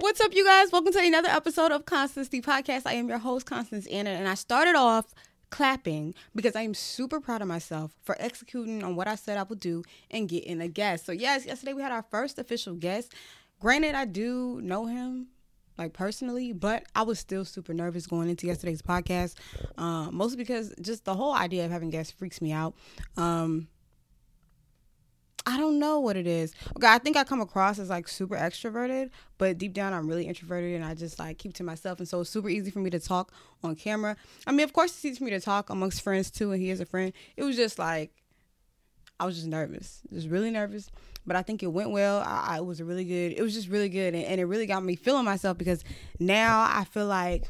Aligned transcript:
What's 0.00 0.18
up, 0.22 0.34
you 0.34 0.46
guys? 0.46 0.72
Welcome 0.72 0.94
to 0.94 0.98
another 0.98 1.28
episode 1.28 1.72
of 1.72 1.84
Constance 1.84 2.28
the 2.28 2.40
Podcast. 2.40 2.84
I 2.86 2.94
am 2.94 3.10
your 3.10 3.18
host, 3.18 3.44
Constance 3.44 3.86
Anna, 3.88 4.08
and 4.08 4.26
I 4.26 4.32
started 4.32 4.74
off 4.74 5.12
clapping 5.50 6.14
because 6.34 6.56
I 6.56 6.62
am 6.62 6.72
super 6.72 7.20
proud 7.20 7.42
of 7.42 7.48
myself 7.48 7.94
for 8.02 8.16
executing 8.18 8.82
on 8.82 8.96
what 8.96 9.08
I 9.08 9.14
said 9.14 9.36
I 9.36 9.42
would 9.42 9.60
do 9.60 9.82
and 10.10 10.26
getting 10.26 10.62
a 10.62 10.68
guest. 10.68 11.04
So, 11.04 11.12
yes, 11.12 11.44
yesterday 11.44 11.74
we 11.74 11.82
had 11.82 11.92
our 11.92 12.06
first 12.10 12.38
official 12.38 12.74
guest. 12.76 13.12
Granted, 13.60 13.94
I 13.94 14.06
do 14.06 14.58
know 14.62 14.86
him 14.86 15.26
like 15.76 15.92
personally, 15.92 16.54
but 16.54 16.84
I 16.94 17.02
was 17.02 17.18
still 17.18 17.44
super 17.44 17.74
nervous 17.74 18.06
going 18.06 18.30
into 18.30 18.46
yesterday's 18.46 18.80
podcast, 18.80 19.34
uh, 19.76 20.10
mostly 20.10 20.38
because 20.38 20.74
just 20.80 21.04
the 21.04 21.14
whole 21.14 21.34
idea 21.34 21.66
of 21.66 21.70
having 21.70 21.90
guests 21.90 22.10
freaks 22.10 22.40
me 22.40 22.52
out. 22.52 22.74
Um, 23.18 23.68
I 25.46 25.56
don't 25.56 25.78
know 25.78 26.00
what 26.00 26.16
it 26.16 26.26
is. 26.26 26.54
Okay, 26.76 26.86
I 26.86 26.98
think 26.98 27.16
I 27.16 27.24
come 27.24 27.40
across 27.40 27.78
as 27.78 27.88
like 27.88 28.08
super 28.08 28.36
extroverted, 28.36 29.10
but 29.38 29.58
deep 29.58 29.72
down 29.72 29.92
I'm 29.92 30.06
really 30.06 30.26
introverted 30.26 30.74
and 30.74 30.84
I 30.84 30.94
just 30.94 31.18
like 31.18 31.38
keep 31.38 31.54
to 31.54 31.64
myself. 31.64 31.98
And 31.98 32.08
so 32.08 32.20
it's 32.20 32.30
super 32.30 32.48
easy 32.48 32.70
for 32.70 32.80
me 32.80 32.90
to 32.90 33.00
talk 33.00 33.32
on 33.62 33.74
camera. 33.74 34.16
I 34.46 34.52
mean, 34.52 34.64
of 34.64 34.72
course, 34.72 34.90
it's 34.90 35.04
easy 35.04 35.18
for 35.18 35.24
me 35.24 35.30
to 35.30 35.40
talk 35.40 35.70
amongst 35.70 36.02
friends 36.02 36.30
too, 36.30 36.52
and 36.52 36.60
he 36.60 36.70
is 36.70 36.80
a 36.80 36.84
friend. 36.84 37.12
It 37.36 37.44
was 37.44 37.56
just 37.56 37.78
like 37.78 38.10
I 39.18 39.26
was 39.26 39.36
just 39.36 39.46
nervous, 39.46 40.00
just 40.12 40.28
really 40.28 40.50
nervous. 40.50 40.90
But 41.26 41.36
I 41.36 41.42
think 41.42 41.62
it 41.62 41.66
went 41.66 41.90
well. 41.90 42.20
I, 42.20 42.56
I 42.56 42.60
was 42.60 42.82
really 42.82 43.04
good. 43.04 43.32
It 43.32 43.42
was 43.42 43.54
just 43.54 43.68
really 43.68 43.90
good, 43.90 44.14
and, 44.14 44.24
and 44.24 44.40
it 44.40 44.44
really 44.44 44.66
got 44.66 44.82
me 44.82 44.96
feeling 44.96 45.24
myself 45.24 45.58
because 45.58 45.84
now 46.18 46.62
I 46.62 46.84
feel 46.84 47.06
like. 47.06 47.44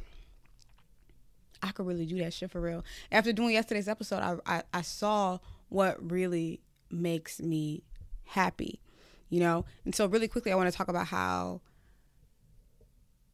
I 1.62 1.72
could 1.72 1.86
really 1.86 2.06
do 2.06 2.16
that 2.20 2.32
shit 2.32 2.50
for 2.50 2.58
real. 2.58 2.82
After 3.12 3.34
doing 3.34 3.50
yesterday's 3.52 3.86
episode, 3.86 4.22
I, 4.22 4.36
I, 4.46 4.62
I 4.72 4.80
saw 4.80 5.40
what 5.68 6.10
really 6.10 6.60
makes 6.90 7.40
me 7.40 7.84
happy, 8.24 8.80
you 9.28 9.40
know? 9.40 9.64
And 9.84 9.94
so, 9.94 10.06
really 10.06 10.28
quickly, 10.28 10.52
I 10.52 10.56
want 10.56 10.70
to 10.70 10.76
talk 10.76 10.88
about 10.88 11.08
how 11.08 11.60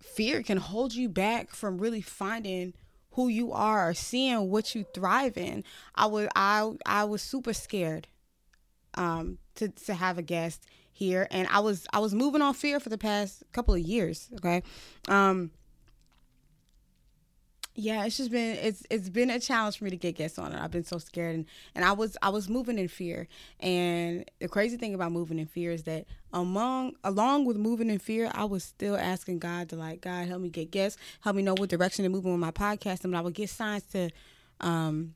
fear 0.01 0.43
can 0.43 0.59
hold 0.59 0.95
you 0.95 1.09
back 1.09 1.51
from 1.51 1.79
really 1.79 2.01
finding 2.01 2.75
who 3.17 3.29
you 3.29 3.51
are 3.53 3.95
seeing 3.95 4.51
what 4.51 4.75
you 4.75 4.85
thrive 4.95 5.37
in. 5.39 5.65
I 5.95 6.07
was 6.07 6.29
I 6.37 6.71
I 6.85 7.05
was 7.05 7.23
super 7.23 7.53
scared 7.55 8.09
um 8.95 9.39
to 9.57 9.69
to 9.69 9.95
have 9.95 10.19
a 10.19 10.23
guest 10.23 10.67
here 10.93 11.27
and 11.31 11.49
I 11.49 11.61
was 11.61 11.87
I 11.93 11.99
was 11.99 12.15
moving 12.15 12.43
on 12.43 12.55
fear 12.55 12.79
for 12.79 12.91
the 12.91 12.99
past 12.99 13.43
couple 13.53 13.75
of 13.75 13.81
years, 13.81 14.29
okay? 14.37 14.63
Um 15.09 15.51
yeah, 17.79 18.07
it's 18.07 18.17
just 18.17 18.31
been 18.31 18.57
it's 18.57 18.83
it's 18.91 19.11
been 19.11 19.29
a 19.31 19.39
challenge 19.39 19.79
for 19.79 19.85
me 19.85 19.91
to 19.91 19.97
get 19.97 20.17
guests 20.17 20.39
on 20.39 20.53
it. 20.53 20.61
I've 20.61 20.71
been 20.71 20.85
so 20.85 20.99
scared 20.99 21.35
and, 21.35 21.45
and 21.75 21.85
I 21.85 21.93
was 21.93 22.17
I 22.23 22.31
was 22.31 22.49
moving 22.49 22.79
in 22.79 22.89
fear. 22.89 23.29
And 23.61 24.25
the 24.41 24.49
crazy 24.49 24.79
thing 24.79 24.95
about 24.95 25.13
moving 25.13 25.39
in 25.39 25.47
fear 25.47 25.71
is 25.73 25.83
that 25.85 26.07
among 26.33 26.95
along 27.05 27.45
with 27.45 27.59
moving 27.59 27.91
in 27.91 27.99
fear, 27.99 28.31
I 28.35 28.45
was 28.47 28.65
still 28.65 28.97
asking 28.97 29.41
God 29.41 29.69
to 29.69 29.77
like, 29.77 30.01
God 30.01 30.27
help 30.27 30.41
me 30.41 30.49
get 30.49 30.71
guests, 30.71 30.99
help 31.21 31.37
me 31.37 31.43
know 31.43 31.55
what 31.55 31.69
direction 31.69 32.03
to 32.05 32.09
move 32.09 32.25
in 32.25 32.33
with 32.33 32.41
my 32.41 32.51
podcast. 32.51 33.05
And 33.05 33.15
I 33.15 33.21
would 33.21 33.35
get 33.35 33.51
signs 33.51 33.83
to 33.93 34.11
um 34.61 35.15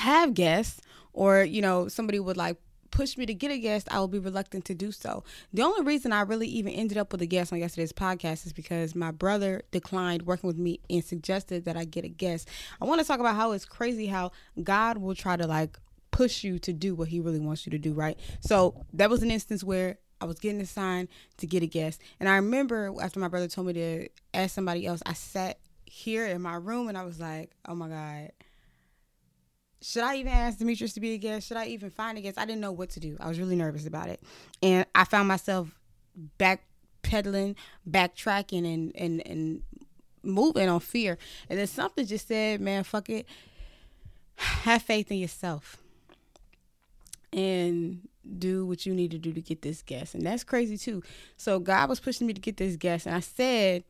have 0.00 0.34
guests 0.34 0.80
or, 1.12 1.44
you 1.44 1.62
know, 1.62 1.86
somebody 1.86 2.18
would 2.18 2.36
like 2.36 2.56
push 2.90 3.16
me 3.16 3.26
to 3.26 3.34
get 3.34 3.50
a 3.50 3.58
guest, 3.58 3.88
I 3.90 3.98
will 3.98 4.08
be 4.08 4.18
reluctant 4.18 4.64
to 4.66 4.74
do 4.74 4.92
so. 4.92 5.24
The 5.52 5.62
only 5.62 5.82
reason 5.82 6.12
I 6.12 6.22
really 6.22 6.48
even 6.48 6.72
ended 6.72 6.98
up 6.98 7.12
with 7.12 7.22
a 7.22 7.26
guest 7.26 7.52
on 7.52 7.58
yesterday's 7.58 7.92
podcast 7.92 8.46
is 8.46 8.52
because 8.52 8.94
my 8.94 9.10
brother 9.10 9.62
declined 9.70 10.22
working 10.22 10.48
with 10.48 10.58
me 10.58 10.80
and 10.88 11.04
suggested 11.04 11.64
that 11.64 11.76
I 11.76 11.84
get 11.84 12.04
a 12.04 12.08
guest. 12.08 12.48
I 12.80 12.84
want 12.84 13.00
to 13.00 13.06
talk 13.06 13.20
about 13.20 13.36
how 13.36 13.52
it's 13.52 13.64
crazy 13.64 14.06
how 14.06 14.32
God 14.62 14.98
will 14.98 15.14
try 15.14 15.36
to 15.36 15.46
like 15.46 15.78
push 16.10 16.44
you 16.44 16.58
to 16.60 16.72
do 16.72 16.94
what 16.94 17.08
he 17.08 17.20
really 17.20 17.40
wants 17.40 17.66
you 17.66 17.70
to 17.70 17.78
do, 17.78 17.92
right? 17.92 18.18
So 18.40 18.84
that 18.92 19.10
was 19.10 19.22
an 19.22 19.30
instance 19.30 19.62
where 19.62 19.98
I 20.20 20.26
was 20.26 20.38
getting 20.38 20.60
assigned 20.60 21.08
to 21.38 21.46
get 21.46 21.62
a 21.62 21.66
guest. 21.66 22.00
And 22.18 22.28
I 22.28 22.36
remember 22.36 22.92
after 23.00 23.20
my 23.20 23.28
brother 23.28 23.48
told 23.48 23.68
me 23.68 23.72
to 23.74 24.08
ask 24.34 24.54
somebody 24.54 24.86
else, 24.86 25.02
I 25.06 25.14
sat 25.14 25.58
here 25.86 26.26
in 26.26 26.42
my 26.42 26.54
room 26.54 26.88
and 26.88 26.98
I 26.98 27.04
was 27.04 27.18
like, 27.18 27.50
oh 27.66 27.74
my 27.74 27.88
God 27.88 28.32
should 29.82 30.02
I 30.02 30.16
even 30.16 30.32
ask 30.32 30.58
Demetrius 30.58 30.92
to 30.94 31.00
be 31.00 31.14
a 31.14 31.18
guest? 31.18 31.48
Should 31.48 31.56
I 31.56 31.66
even 31.66 31.90
find 31.90 32.18
a 32.18 32.20
guest? 32.20 32.38
I 32.38 32.44
didn't 32.44 32.60
know 32.60 32.72
what 32.72 32.90
to 32.90 33.00
do. 33.00 33.16
I 33.18 33.28
was 33.28 33.38
really 33.38 33.56
nervous 33.56 33.86
about 33.86 34.08
it. 34.08 34.22
And 34.62 34.84
I 34.94 35.04
found 35.04 35.28
myself 35.28 35.74
backpedaling, 36.38 37.56
backtracking, 37.88 38.72
and, 38.72 38.92
and, 38.94 39.26
and 39.26 39.62
moving 40.22 40.68
on 40.68 40.80
fear. 40.80 41.16
And 41.48 41.58
then 41.58 41.66
something 41.66 42.06
just 42.06 42.28
said, 42.28 42.60
man, 42.60 42.84
fuck 42.84 43.08
it. 43.08 43.26
Have 44.36 44.82
faith 44.82 45.10
in 45.10 45.18
yourself 45.18 45.78
and 47.32 48.08
do 48.38 48.66
what 48.66 48.84
you 48.84 48.94
need 48.94 49.10
to 49.12 49.18
do 49.18 49.32
to 49.32 49.40
get 49.40 49.62
this 49.62 49.82
guest. 49.82 50.14
And 50.14 50.24
that's 50.24 50.44
crazy 50.44 50.76
too. 50.76 51.02
So 51.36 51.58
God 51.58 51.88
was 51.88 52.00
pushing 52.00 52.26
me 52.26 52.34
to 52.34 52.40
get 52.40 52.58
this 52.58 52.76
guest. 52.76 53.06
And 53.06 53.14
I 53.14 53.20
said 53.20 53.84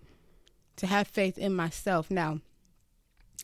to 0.77 0.87
have 0.87 1.09
faith 1.09 1.37
in 1.37 1.55
myself. 1.55 2.11
Now, 2.11 2.41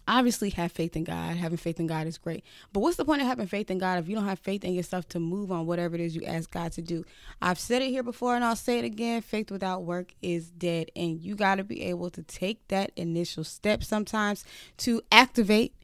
obviously 0.09 0.51
have 0.51 0.73
faith 0.73 0.97
in 0.97 1.05
God. 1.05 1.37
Having 1.37 1.59
faith 1.59 1.81
in 1.81 1.87
God 1.87 2.07
is 2.07 2.19
great. 2.19 2.45
But 2.73 2.81
what's 2.81 2.97
the 2.97 3.05
point 3.05 3.23
of 3.23 3.29
having 3.29 3.47
faith 3.47 3.71
in 3.71 3.79
God 3.79 3.99
if 3.99 4.09
you 4.09 4.15
don't 4.15 4.25
have 4.27 4.39
faith 4.39 4.65
in 4.65 4.75
yourself 4.75 5.09
to 5.11 5.21
move 5.21 5.51
on 5.51 5.67
whatever 5.67 5.95
it 5.95 6.01
is 6.01 6.15
you 6.15 6.25
ask 6.25 6.51
God 6.51 6.73
to 6.73 6.83
do? 6.83 7.05
I've 7.43 7.59
said 7.59 7.83
it 7.83 7.91
here 7.91 8.03
before 8.03 8.35
and 8.35 8.45
I'll 8.45 8.57
say 8.57 8.79
it 8.79 8.85
again. 8.85 9.23
Faith 9.23 9.51
without 9.51 9.85
work 9.85 10.15
is 10.23 10.51
dead. 10.51 10.91
And 10.95 11.21
you 11.21 11.35
got 11.35 11.57
to 11.57 11.65
be 11.65 11.83
able 11.85 12.11
to 12.11 12.23
take 12.23 12.67
that 12.69 12.93
initial 12.97 13.45
step 13.45 13.83
sometimes 13.83 14.45
to 14.79 15.03
activate 15.11 15.75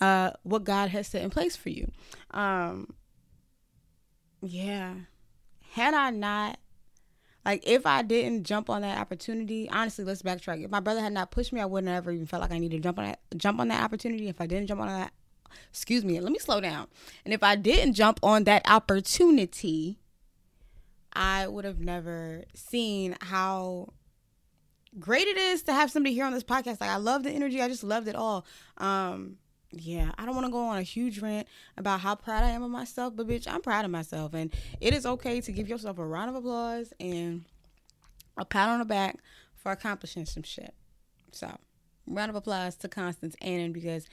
uh, 0.00 0.30
what 0.42 0.64
God 0.64 0.90
has 0.90 1.06
set 1.08 1.22
in 1.22 1.30
place 1.30 1.56
for 1.56 1.70
you. 1.70 1.90
Um, 2.30 2.94
yeah. 4.42 4.94
Had 5.72 5.94
I 5.94 6.10
not 6.10 6.58
like 7.44 7.62
if 7.66 7.86
I 7.86 8.02
didn't 8.02 8.44
jump 8.44 8.68
on 8.68 8.82
that 8.82 8.98
opportunity, 8.98 9.68
honestly, 9.70 10.04
let's 10.04 10.22
backtrack. 10.22 10.64
If 10.64 10.70
my 10.70 10.80
brother 10.80 11.00
had 11.00 11.12
not 11.12 11.30
pushed 11.30 11.52
me, 11.52 11.60
I 11.60 11.66
wouldn't 11.66 11.88
have 11.88 12.04
ever 12.04 12.12
even 12.12 12.26
felt 12.26 12.42
like 12.42 12.52
I 12.52 12.58
needed 12.58 12.76
to 12.76 12.82
jump 12.82 12.98
on 12.98 13.06
that 13.06 13.20
jump 13.36 13.60
on 13.60 13.68
that 13.68 13.82
opportunity. 13.82 14.28
If 14.28 14.40
I 14.40 14.46
didn't 14.46 14.66
jump 14.66 14.80
on 14.80 14.88
that, 14.88 15.12
excuse 15.70 16.04
me, 16.04 16.20
let 16.20 16.32
me 16.32 16.38
slow 16.38 16.60
down. 16.60 16.88
And 17.24 17.32
if 17.32 17.42
I 17.42 17.56
didn't 17.56 17.94
jump 17.94 18.20
on 18.22 18.44
that 18.44 18.68
opportunity, 18.68 19.98
I 21.12 21.48
would 21.48 21.64
have 21.64 21.80
never 21.80 22.44
seen 22.54 23.16
how 23.20 23.94
great 24.98 25.26
it 25.26 25.36
is 25.36 25.62
to 25.64 25.72
have 25.72 25.90
somebody 25.90 26.14
here 26.14 26.26
on 26.26 26.32
this 26.32 26.44
podcast. 26.44 26.80
Like 26.80 26.90
I 26.90 26.96
love 26.96 27.22
the 27.22 27.30
energy. 27.30 27.62
I 27.62 27.68
just 27.68 27.84
loved 27.84 28.08
it 28.08 28.16
all. 28.16 28.44
Um, 28.78 29.36
yeah, 29.72 30.10
I 30.18 30.26
don't 30.26 30.34
want 30.34 30.46
to 30.46 30.52
go 30.52 30.58
on 30.58 30.78
a 30.78 30.82
huge 30.82 31.20
rant 31.20 31.46
about 31.76 32.00
how 32.00 32.14
proud 32.14 32.42
I 32.42 32.50
am 32.50 32.62
of 32.62 32.70
myself, 32.70 33.14
but 33.16 33.28
bitch, 33.28 33.46
I'm 33.46 33.62
proud 33.62 33.84
of 33.84 33.90
myself. 33.90 34.34
And 34.34 34.52
it 34.80 34.94
is 34.94 35.06
okay 35.06 35.40
to 35.40 35.52
give 35.52 35.68
yourself 35.68 35.98
a 35.98 36.06
round 36.06 36.30
of 36.30 36.36
applause 36.36 36.92
and 36.98 37.44
a 38.36 38.44
pat 38.44 38.68
on 38.68 38.80
the 38.80 38.84
back 38.84 39.18
for 39.54 39.70
accomplishing 39.70 40.24
some 40.24 40.42
shit. 40.42 40.74
So, 41.32 41.56
round 42.06 42.30
of 42.30 42.36
applause 42.36 42.76
to 42.76 42.88
Constance 42.88 43.36
Annan 43.40 43.72
because 43.72 44.06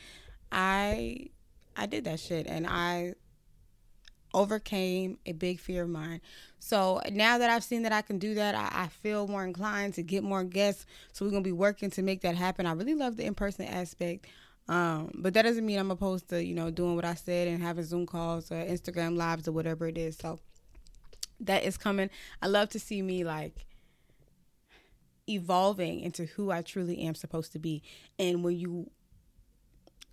I 0.51 1.29
I 1.75 1.85
did 1.85 2.05
that 2.05 2.19
shit 2.19 2.47
and 2.47 2.67
I 2.67 3.13
overcame 4.33 5.17
a 5.25 5.31
big 5.31 5.59
fear 5.59 5.83
of 5.83 5.89
mine. 5.89 6.21
So 6.59 7.01
now 7.11 7.37
that 7.37 7.49
I've 7.49 7.63
seen 7.63 7.83
that 7.83 7.91
I 7.91 8.01
can 8.01 8.19
do 8.19 8.35
that, 8.35 8.55
I, 8.55 8.83
I, 8.83 8.87
feel 8.87 9.27
more 9.27 9.45
inclined 9.45 9.93
to 9.95 10.03
get 10.03 10.23
more 10.23 10.43
guests. 10.43 10.85
So 11.13 11.25
we're 11.25 11.31
gonna 11.31 11.43
be 11.43 11.51
working 11.51 11.89
to 11.91 12.01
make 12.01 12.21
that 12.21 12.35
happen. 12.35 12.65
I 12.65 12.73
really 12.73 12.93
love 12.93 13.15
the 13.15 13.25
in 13.25 13.35
person 13.35 13.65
aspect. 13.65 14.27
Um, 14.69 15.11
but 15.15 15.33
that 15.33 15.43
doesn't 15.43 15.65
mean 15.65 15.79
I'm 15.79 15.91
opposed 15.91 16.29
to, 16.29 16.43
you 16.43 16.53
know, 16.53 16.69
doing 16.69 16.95
what 16.95 17.05
I 17.05 17.15
said 17.15 17.47
and 17.47 17.63
having 17.63 17.85
Zoom 17.85 18.05
calls 18.05 18.51
or 18.51 18.55
Instagram 18.55 19.15
lives 19.15 19.47
or 19.47 19.53
whatever 19.53 19.87
it 19.87 19.97
is. 19.97 20.17
So 20.17 20.39
that 21.39 21.63
is 21.63 21.77
coming. 21.77 22.09
I 22.41 22.47
love 22.47 22.69
to 22.69 22.79
see 22.79 23.01
me 23.01 23.23
like 23.23 23.65
evolving 25.29 26.01
into 26.01 26.25
who 26.25 26.51
I 26.51 26.61
truly 26.61 26.99
am 26.99 27.15
supposed 27.15 27.51
to 27.53 27.59
be. 27.59 27.81
And 28.19 28.43
when 28.43 28.57
you 28.57 28.89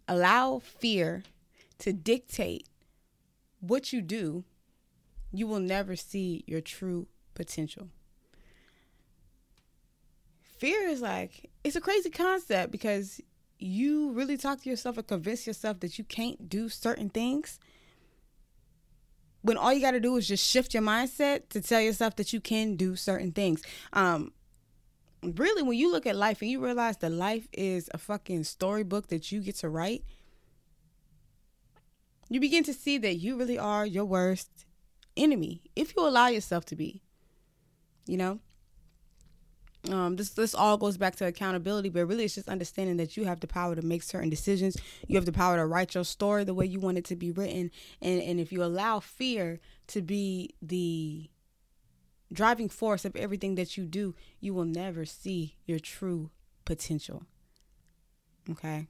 allow 0.06 0.60
fear 0.60 1.22
to 1.78 1.92
dictate 1.92 2.68
what 3.60 3.92
you 3.92 4.02
do, 4.02 4.44
you 5.32 5.46
will 5.46 5.60
never 5.60 5.96
see 5.96 6.44
your 6.46 6.60
true 6.60 7.08
potential. 7.34 7.88
Fear 10.58 10.88
is 10.88 11.00
like, 11.00 11.50
it's 11.64 11.76
a 11.76 11.80
crazy 11.80 12.10
concept 12.10 12.70
because 12.70 13.20
you 13.64 14.12
really 14.12 14.36
talk 14.36 14.62
to 14.62 14.70
yourself 14.70 14.98
and 14.98 15.06
convince 15.06 15.46
yourself 15.46 15.80
that 15.80 15.98
you 15.98 16.04
can't 16.04 16.48
do 16.48 16.68
certain 16.68 17.08
things, 17.08 17.58
when 19.42 19.56
all 19.56 19.72
you 19.72 19.80
got 19.80 19.92
to 19.92 20.00
do 20.00 20.16
is 20.16 20.26
just 20.26 20.48
shift 20.48 20.74
your 20.74 20.82
mindset 20.82 21.48
to 21.50 21.60
tell 21.60 21.80
yourself 21.80 22.16
that 22.16 22.32
you 22.32 22.40
can 22.40 22.76
do 22.76 22.96
certain 22.96 23.30
things. 23.32 23.62
Um, 23.92 24.32
really, 25.22 25.62
when 25.62 25.76
you 25.76 25.92
look 25.92 26.06
at 26.06 26.16
life 26.16 26.40
and 26.40 26.50
you 26.50 26.64
realize 26.64 26.96
that 26.98 27.12
life 27.12 27.46
is 27.52 27.90
a 27.92 27.98
fucking 27.98 28.44
storybook 28.44 29.08
that 29.08 29.30
you 29.30 29.40
get 29.40 29.56
to 29.56 29.68
write, 29.68 30.04
you 32.30 32.40
begin 32.40 32.64
to 32.64 32.72
see 32.72 32.98
that 32.98 33.16
you 33.16 33.36
really 33.36 33.58
are 33.58 33.84
your 33.84 34.06
worst 34.06 34.64
enemy 35.16 35.62
if 35.76 35.94
you 35.94 36.06
allow 36.06 36.28
yourself 36.28 36.64
to 36.66 36.76
be. 36.76 37.02
You 38.06 38.16
know? 38.16 38.40
Um, 39.90 40.16
this 40.16 40.30
this 40.30 40.54
all 40.54 40.76
goes 40.76 40.96
back 40.96 41.16
to 41.16 41.26
accountability, 41.26 41.88
but 41.88 42.06
really 42.06 42.24
it's 42.24 42.34
just 42.34 42.48
understanding 42.48 42.96
that 42.96 43.16
you 43.16 43.24
have 43.24 43.40
the 43.40 43.46
power 43.46 43.74
to 43.74 43.82
make 43.82 44.02
certain 44.02 44.30
decisions. 44.30 44.76
You 45.06 45.16
have 45.16 45.26
the 45.26 45.32
power 45.32 45.56
to 45.56 45.66
write 45.66 45.94
your 45.94 46.04
story 46.04 46.44
the 46.44 46.54
way 46.54 46.66
you 46.66 46.80
want 46.80 46.98
it 46.98 47.04
to 47.06 47.16
be 47.16 47.30
written, 47.30 47.70
and 48.00 48.22
and 48.22 48.40
if 48.40 48.52
you 48.52 48.64
allow 48.64 49.00
fear 49.00 49.60
to 49.88 50.00
be 50.00 50.54
the 50.62 51.28
driving 52.32 52.68
force 52.68 53.04
of 53.04 53.14
everything 53.16 53.54
that 53.54 53.76
you 53.76 53.84
do, 53.84 54.14
you 54.40 54.54
will 54.54 54.64
never 54.64 55.04
see 55.04 55.56
your 55.66 55.78
true 55.78 56.30
potential. 56.64 57.24
Okay? 58.50 58.88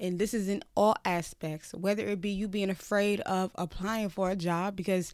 And 0.00 0.18
this 0.18 0.34
is 0.34 0.48
in 0.48 0.62
all 0.74 0.96
aspects, 1.04 1.72
whether 1.72 2.06
it 2.06 2.20
be 2.20 2.30
you 2.30 2.48
being 2.48 2.70
afraid 2.70 3.20
of 3.20 3.52
applying 3.54 4.08
for 4.08 4.30
a 4.30 4.36
job 4.36 4.74
because 4.74 5.12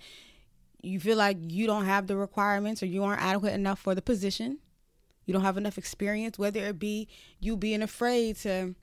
you 0.82 1.00
feel 1.00 1.16
like 1.16 1.36
you 1.40 1.66
don't 1.66 1.84
have 1.84 2.06
the 2.06 2.16
requirements 2.16 2.82
or 2.82 2.86
you 2.86 3.04
aren't 3.04 3.22
adequate 3.22 3.52
enough 3.52 3.78
for 3.78 3.94
the 3.94 4.02
position, 4.02 4.58
you 5.26 5.32
don't 5.32 5.42
have 5.42 5.56
enough 5.56 5.78
experience, 5.78 6.38
whether 6.38 6.60
it 6.60 6.78
be 6.78 7.08
you 7.38 7.56
being 7.56 7.82
afraid 7.82 8.36
to 8.38 8.74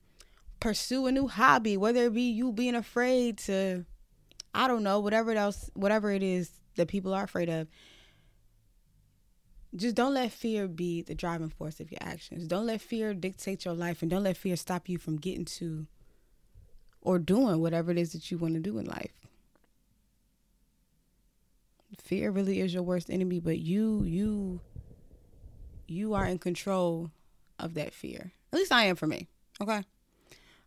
pursue 0.60 1.08
a 1.08 1.12
new 1.12 1.28
hobby, 1.28 1.78
whether 1.78 2.06
it 2.06 2.14
be 2.14 2.30
you 2.30 2.52
being 2.52 2.76
afraid 2.76 3.38
to, 3.40 3.86
I 4.54 4.68
don't 4.68 4.84
know, 4.84 5.00
whatever 5.00 5.32
else, 5.32 5.70
whatever 5.74 6.12
it 6.12 6.24
is 6.24 6.52
that 6.76 6.88
people 6.88 7.14
are 7.14 7.24
afraid 7.24 7.50
of. 7.50 7.68
Just 9.76 9.96
don't 9.96 10.14
let 10.14 10.32
fear 10.32 10.68
be 10.68 11.02
the 11.02 11.14
driving 11.14 11.50
force 11.50 11.80
of 11.80 11.92
your 11.92 12.00
actions. 12.02 12.48
Don't 12.48 12.66
let 12.66 12.82
fear 12.82 13.14
dictate 13.14 13.66
your 13.66 13.74
life 13.74 14.02
and 14.02 14.10
don't 14.10 14.24
let 14.24 14.38
fear 14.38 14.56
stop 14.56 14.88
you 14.88 14.98
from 14.98 15.18
getting 15.18 15.46
to 15.46 15.86
or 17.02 17.20
doing 17.20 17.62
whatever 17.62 17.92
it 17.92 17.98
is 17.98 18.14
that 18.14 18.32
you 18.32 18.38
want 18.38 18.54
to 18.54 18.60
do 18.60 18.78
in 18.78 18.86
life. 18.86 19.27
Fear 21.98 22.32
really 22.32 22.62
is 22.62 22.74
your 22.74 22.84
worst 22.84 23.10
enemy, 23.10 23.40
but 23.40 23.60
you 23.60 24.04
you 24.04 24.62
you 25.88 26.14
are 26.14 26.26
in 26.26 26.38
control 26.38 27.12
of 27.60 27.74
that 27.74 27.94
fear. 27.94 28.32
At 28.54 28.60
least 28.60 28.72
I 28.72 28.86
am 28.86 28.96
for 28.96 29.08
me. 29.08 29.28
Okay. 29.62 29.84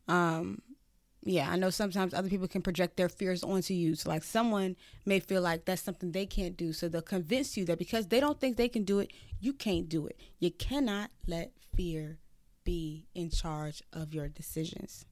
Um 0.08 0.62
yeah, 1.22 1.50
I 1.50 1.56
know 1.56 1.68
sometimes 1.68 2.14
other 2.14 2.30
people 2.30 2.48
can 2.48 2.62
project 2.62 2.96
their 2.96 3.10
fears 3.10 3.42
onto 3.42 3.74
you. 3.74 3.94
So, 3.94 4.08
like, 4.08 4.24
someone 4.24 4.74
may 5.04 5.20
feel 5.20 5.42
like 5.42 5.66
that's 5.66 5.82
something 5.82 6.12
they 6.12 6.24
can't 6.24 6.56
do. 6.56 6.72
So, 6.72 6.88
they'll 6.88 7.02
convince 7.02 7.58
you 7.58 7.66
that 7.66 7.78
because 7.78 8.06
they 8.06 8.20
don't 8.20 8.40
think 8.40 8.56
they 8.56 8.70
can 8.70 8.84
do 8.84 9.00
it, 9.00 9.12
you 9.38 9.52
can't 9.52 9.86
do 9.86 10.06
it. 10.06 10.18
You 10.38 10.50
cannot 10.50 11.10
let 11.26 11.52
fear 11.76 12.18
be 12.64 13.06
in 13.14 13.28
charge 13.28 13.82
of 13.92 14.14
your 14.14 14.28
decisions. 14.28 15.04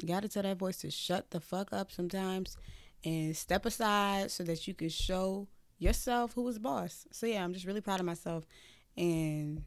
You 0.00 0.06
got 0.06 0.22
to 0.22 0.28
tell 0.28 0.44
that 0.44 0.58
voice 0.58 0.78
to 0.78 0.90
shut 0.92 1.30
the 1.30 1.40
fuck 1.40 1.72
up 1.72 1.90
sometimes 1.90 2.56
and 3.04 3.36
step 3.36 3.66
aside 3.66 4.30
so 4.30 4.42
that 4.44 4.66
you 4.66 4.74
can 4.74 4.88
show 4.88 5.48
yourself 5.78 6.32
who 6.34 6.42
was 6.42 6.58
boss. 6.58 7.06
So, 7.12 7.26
yeah, 7.26 7.44
I'm 7.44 7.52
just 7.52 7.66
really 7.66 7.80
proud 7.80 8.00
of 8.00 8.06
myself. 8.06 8.44
And 8.96 9.62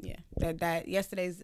yeah, 0.00 0.16
that, 0.38 0.58
that 0.58 0.88
yesterday's 0.88 1.42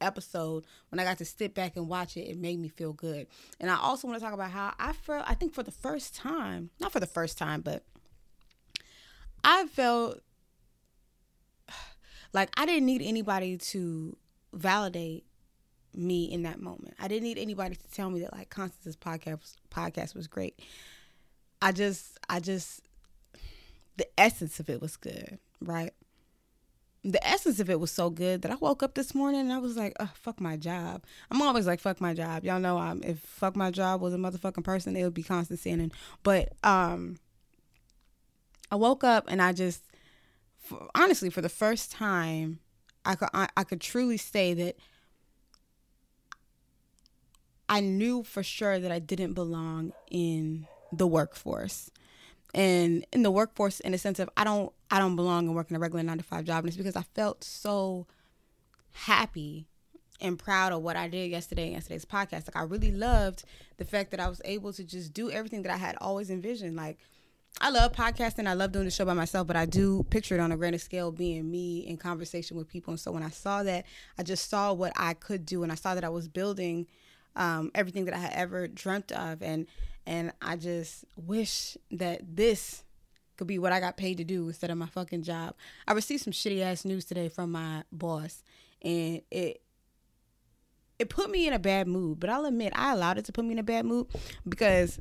episode 0.00 0.64
when 0.90 0.98
I 1.00 1.04
got 1.04 1.18
to 1.18 1.24
sit 1.24 1.54
back 1.54 1.76
and 1.76 1.88
watch 1.88 2.16
it, 2.16 2.22
it 2.22 2.38
made 2.38 2.58
me 2.58 2.68
feel 2.68 2.92
good. 2.92 3.26
And 3.60 3.70
I 3.70 3.76
also 3.76 4.08
want 4.08 4.18
to 4.18 4.24
talk 4.24 4.34
about 4.34 4.50
how 4.50 4.74
I 4.78 4.92
felt 4.92 5.24
I 5.28 5.34
think 5.34 5.52
for 5.52 5.62
the 5.62 5.70
first 5.70 6.14
time, 6.14 6.70
not 6.80 6.92
for 6.92 7.00
the 7.00 7.06
first 7.06 7.38
time, 7.38 7.60
but 7.60 7.84
I 9.44 9.66
felt 9.66 10.20
like 12.32 12.50
I 12.56 12.66
didn't 12.66 12.86
need 12.86 13.02
anybody 13.02 13.56
to 13.58 14.16
validate 14.52 15.24
me 15.94 16.24
in 16.24 16.42
that 16.42 16.60
moment. 16.60 16.94
I 16.98 17.08
didn't 17.08 17.24
need 17.24 17.38
anybody 17.38 17.74
to 17.74 17.90
tell 17.90 18.10
me 18.10 18.20
that 18.20 18.32
like 18.32 18.50
Constance's 18.50 18.96
podcast 18.96 19.56
podcast 19.70 20.14
was 20.14 20.26
great. 20.26 20.58
I 21.60 21.72
just 21.72 22.18
I 22.28 22.40
just 22.40 22.82
the 23.96 24.08
essence 24.18 24.60
of 24.60 24.70
it 24.70 24.80
was 24.80 24.96
good, 24.96 25.38
right? 25.60 25.92
the 27.04 27.26
essence 27.26 27.60
of 27.60 27.70
it 27.70 27.78
was 27.78 27.90
so 27.90 28.10
good 28.10 28.42
that 28.42 28.50
I 28.50 28.56
woke 28.56 28.82
up 28.82 28.94
this 28.94 29.14
morning 29.14 29.40
and 29.40 29.52
I 29.52 29.58
was 29.58 29.76
like, 29.76 29.94
oh, 30.00 30.10
fuck 30.14 30.40
my 30.40 30.56
job. 30.56 31.04
I'm 31.30 31.40
always 31.40 31.66
like, 31.66 31.80
fuck 31.80 32.00
my 32.00 32.12
job. 32.12 32.44
Y'all 32.44 32.60
know 32.60 32.78
I'm 32.78 33.02
if 33.02 33.18
fuck 33.20 33.56
my 33.56 33.70
job 33.70 34.00
was 34.00 34.14
a 34.14 34.18
motherfucking 34.18 34.64
person, 34.64 34.96
it 34.96 35.04
would 35.04 35.14
be 35.14 35.22
constant 35.22 35.60
sinning. 35.60 35.92
But 36.22 36.52
um 36.64 37.18
I 38.70 38.76
woke 38.76 39.04
up 39.04 39.24
and 39.28 39.40
I 39.40 39.52
just 39.52 39.82
for, 40.58 40.88
honestly 40.94 41.30
for 41.30 41.40
the 41.40 41.48
first 41.48 41.92
time 41.92 42.58
I 43.04 43.14
could 43.14 43.28
I, 43.32 43.48
I 43.56 43.64
could 43.64 43.80
truly 43.80 44.16
say 44.16 44.52
that 44.54 44.76
I 47.68 47.80
knew 47.80 48.22
for 48.22 48.42
sure 48.42 48.78
that 48.78 48.90
I 48.90 48.98
didn't 48.98 49.34
belong 49.34 49.92
in 50.10 50.66
the 50.92 51.06
workforce 51.06 51.90
and 52.54 53.04
in 53.12 53.22
the 53.22 53.30
workforce 53.30 53.80
in 53.80 53.92
the 53.92 53.98
sense 53.98 54.18
of 54.18 54.30
I 54.36 54.44
don't 54.44 54.72
I 54.90 54.98
don't 54.98 55.16
belong 55.16 55.48
and 55.48 55.70
in 55.70 55.76
a 55.76 55.78
regular 55.78 56.02
nine 56.02 56.18
to 56.18 56.24
five 56.24 56.44
job. 56.44 56.64
And 56.64 56.68
it's 56.68 56.76
because 56.76 56.96
I 56.96 57.02
felt 57.14 57.44
so 57.44 58.06
happy 58.92 59.66
and 60.20 60.38
proud 60.38 60.72
of 60.72 60.82
what 60.82 60.96
I 60.96 61.08
did 61.08 61.30
yesterday 61.30 61.66
in 61.66 61.72
yesterday's 61.72 62.04
podcast. 62.04 62.48
Like 62.48 62.56
I 62.56 62.62
really 62.62 62.90
loved 62.90 63.44
the 63.76 63.84
fact 63.84 64.10
that 64.10 64.20
I 64.20 64.28
was 64.28 64.40
able 64.44 64.72
to 64.72 64.82
just 64.82 65.12
do 65.12 65.30
everything 65.30 65.62
that 65.62 65.72
I 65.72 65.76
had 65.76 65.96
always 66.00 66.30
envisioned. 66.30 66.74
Like 66.74 66.98
I 67.60 67.70
love 67.70 67.92
podcasting. 67.92 68.46
I 68.46 68.54
love 68.54 68.72
doing 68.72 68.86
the 68.86 68.90
show 68.90 69.04
by 69.04 69.14
myself, 69.14 69.46
but 69.46 69.56
I 69.56 69.66
do 69.66 70.04
picture 70.04 70.34
it 70.34 70.40
on 70.40 70.52
a 70.52 70.56
grander 70.56 70.78
scale 70.78 71.12
being 71.12 71.50
me 71.50 71.86
in 71.86 71.98
conversation 71.98 72.56
with 72.56 72.68
people. 72.68 72.92
And 72.92 73.00
so 73.00 73.12
when 73.12 73.22
I 73.22 73.30
saw 73.30 73.62
that, 73.62 73.84
I 74.16 74.22
just 74.22 74.48
saw 74.48 74.72
what 74.72 74.92
I 74.96 75.14
could 75.14 75.44
do 75.44 75.62
and 75.62 75.70
I 75.70 75.74
saw 75.74 75.94
that 75.94 76.04
I 76.04 76.08
was 76.08 76.28
building 76.28 76.86
um, 77.38 77.70
everything 77.74 78.04
that 78.04 78.14
I 78.14 78.18
had 78.18 78.32
ever 78.34 78.68
dreamt 78.68 79.12
of. 79.12 79.42
And 79.42 79.66
and 80.06 80.32
I 80.42 80.56
just 80.56 81.04
wish 81.16 81.76
that 81.90 82.20
this 82.36 82.82
could 83.36 83.46
be 83.46 83.58
what 83.58 83.72
I 83.72 83.80
got 83.80 83.96
paid 83.96 84.16
to 84.18 84.24
do 84.24 84.48
instead 84.48 84.70
of 84.70 84.76
my 84.76 84.86
fucking 84.86 85.22
job. 85.22 85.54
I 85.86 85.92
received 85.92 86.22
some 86.24 86.32
shitty 86.32 86.60
ass 86.60 86.84
news 86.84 87.04
today 87.04 87.28
from 87.28 87.52
my 87.52 87.84
boss, 87.92 88.42
and 88.82 89.22
it 89.30 89.62
it 90.98 91.08
put 91.08 91.30
me 91.30 91.46
in 91.46 91.52
a 91.52 91.58
bad 91.58 91.86
mood. 91.86 92.20
But 92.20 92.30
I'll 92.30 92.44
admit 92.44 92.72
I 92.74 92.92
allowed 92.92 93.18
it 93.18 93.24
to 93.26 93.32
put 93.32 93.44
me 93.44 93.52
in 93.52 93.58
a 93.58 93.62
bad 93.62 93.86
mood 93.86 94.08
because 94.46 94.98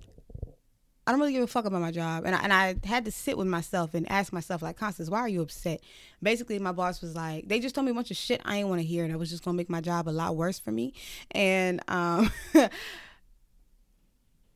I 1.07 1.11
don't 1.11 1.21
really 1.21 1.31
give 1.31 1.43
a 1.43 1.47
fuck 1.47 1.63
about 1.63 1.81
my 1.81 1.91
job. 1.91 2.25
And 2.25 2.35
I, 2.35 2.39
and 2.43 2.51
I 2.53 2.75
had 2.85 3.05
to 3.05 3.11
sit 3.11 3.37
with 3.37 3.47
myself 3.47 3.93
and 3.93 4.11
ask 4.11 4.33
myself, 4.33 4.61
like, 4.61 4.75
Constance, 4.75 5.09
why 5.09 5.19
are 5.19 5.29
you 5.29 5.41
upset? 5.41 5.79
Basically, 6.21 6.59
my 6.59 6.73
boss 6.73 7.01
was 7.01 7.15
like, 7.15 7.47
they 7.47 7.61
just 7.61 7.73
told 7.73 7.85
me 7.85 7.91
a 7.91 7.93
bunch 7.93 8.11
of 8.11 8.17
shit 8.17 8.41
I 8.43 8.57
didn't 8.57 8.69
want 8.69 8.81
to 8.81 8.87
hear, 8.87 9.05
and 9.05 9.13
it 9.13 9.17
was 9.17 9.29
just 9.29 9.45
gonna 9.45 9.55
make 9.55 9.69
my 9.69 9.79
job 9.79 10.09
a 10.09 10.11
lot 10.11 10.35
worse 10.35 10.59
for 10.59 10.71
me. 10.71 10.93
And 11.31 11.81
um 11.87 12.29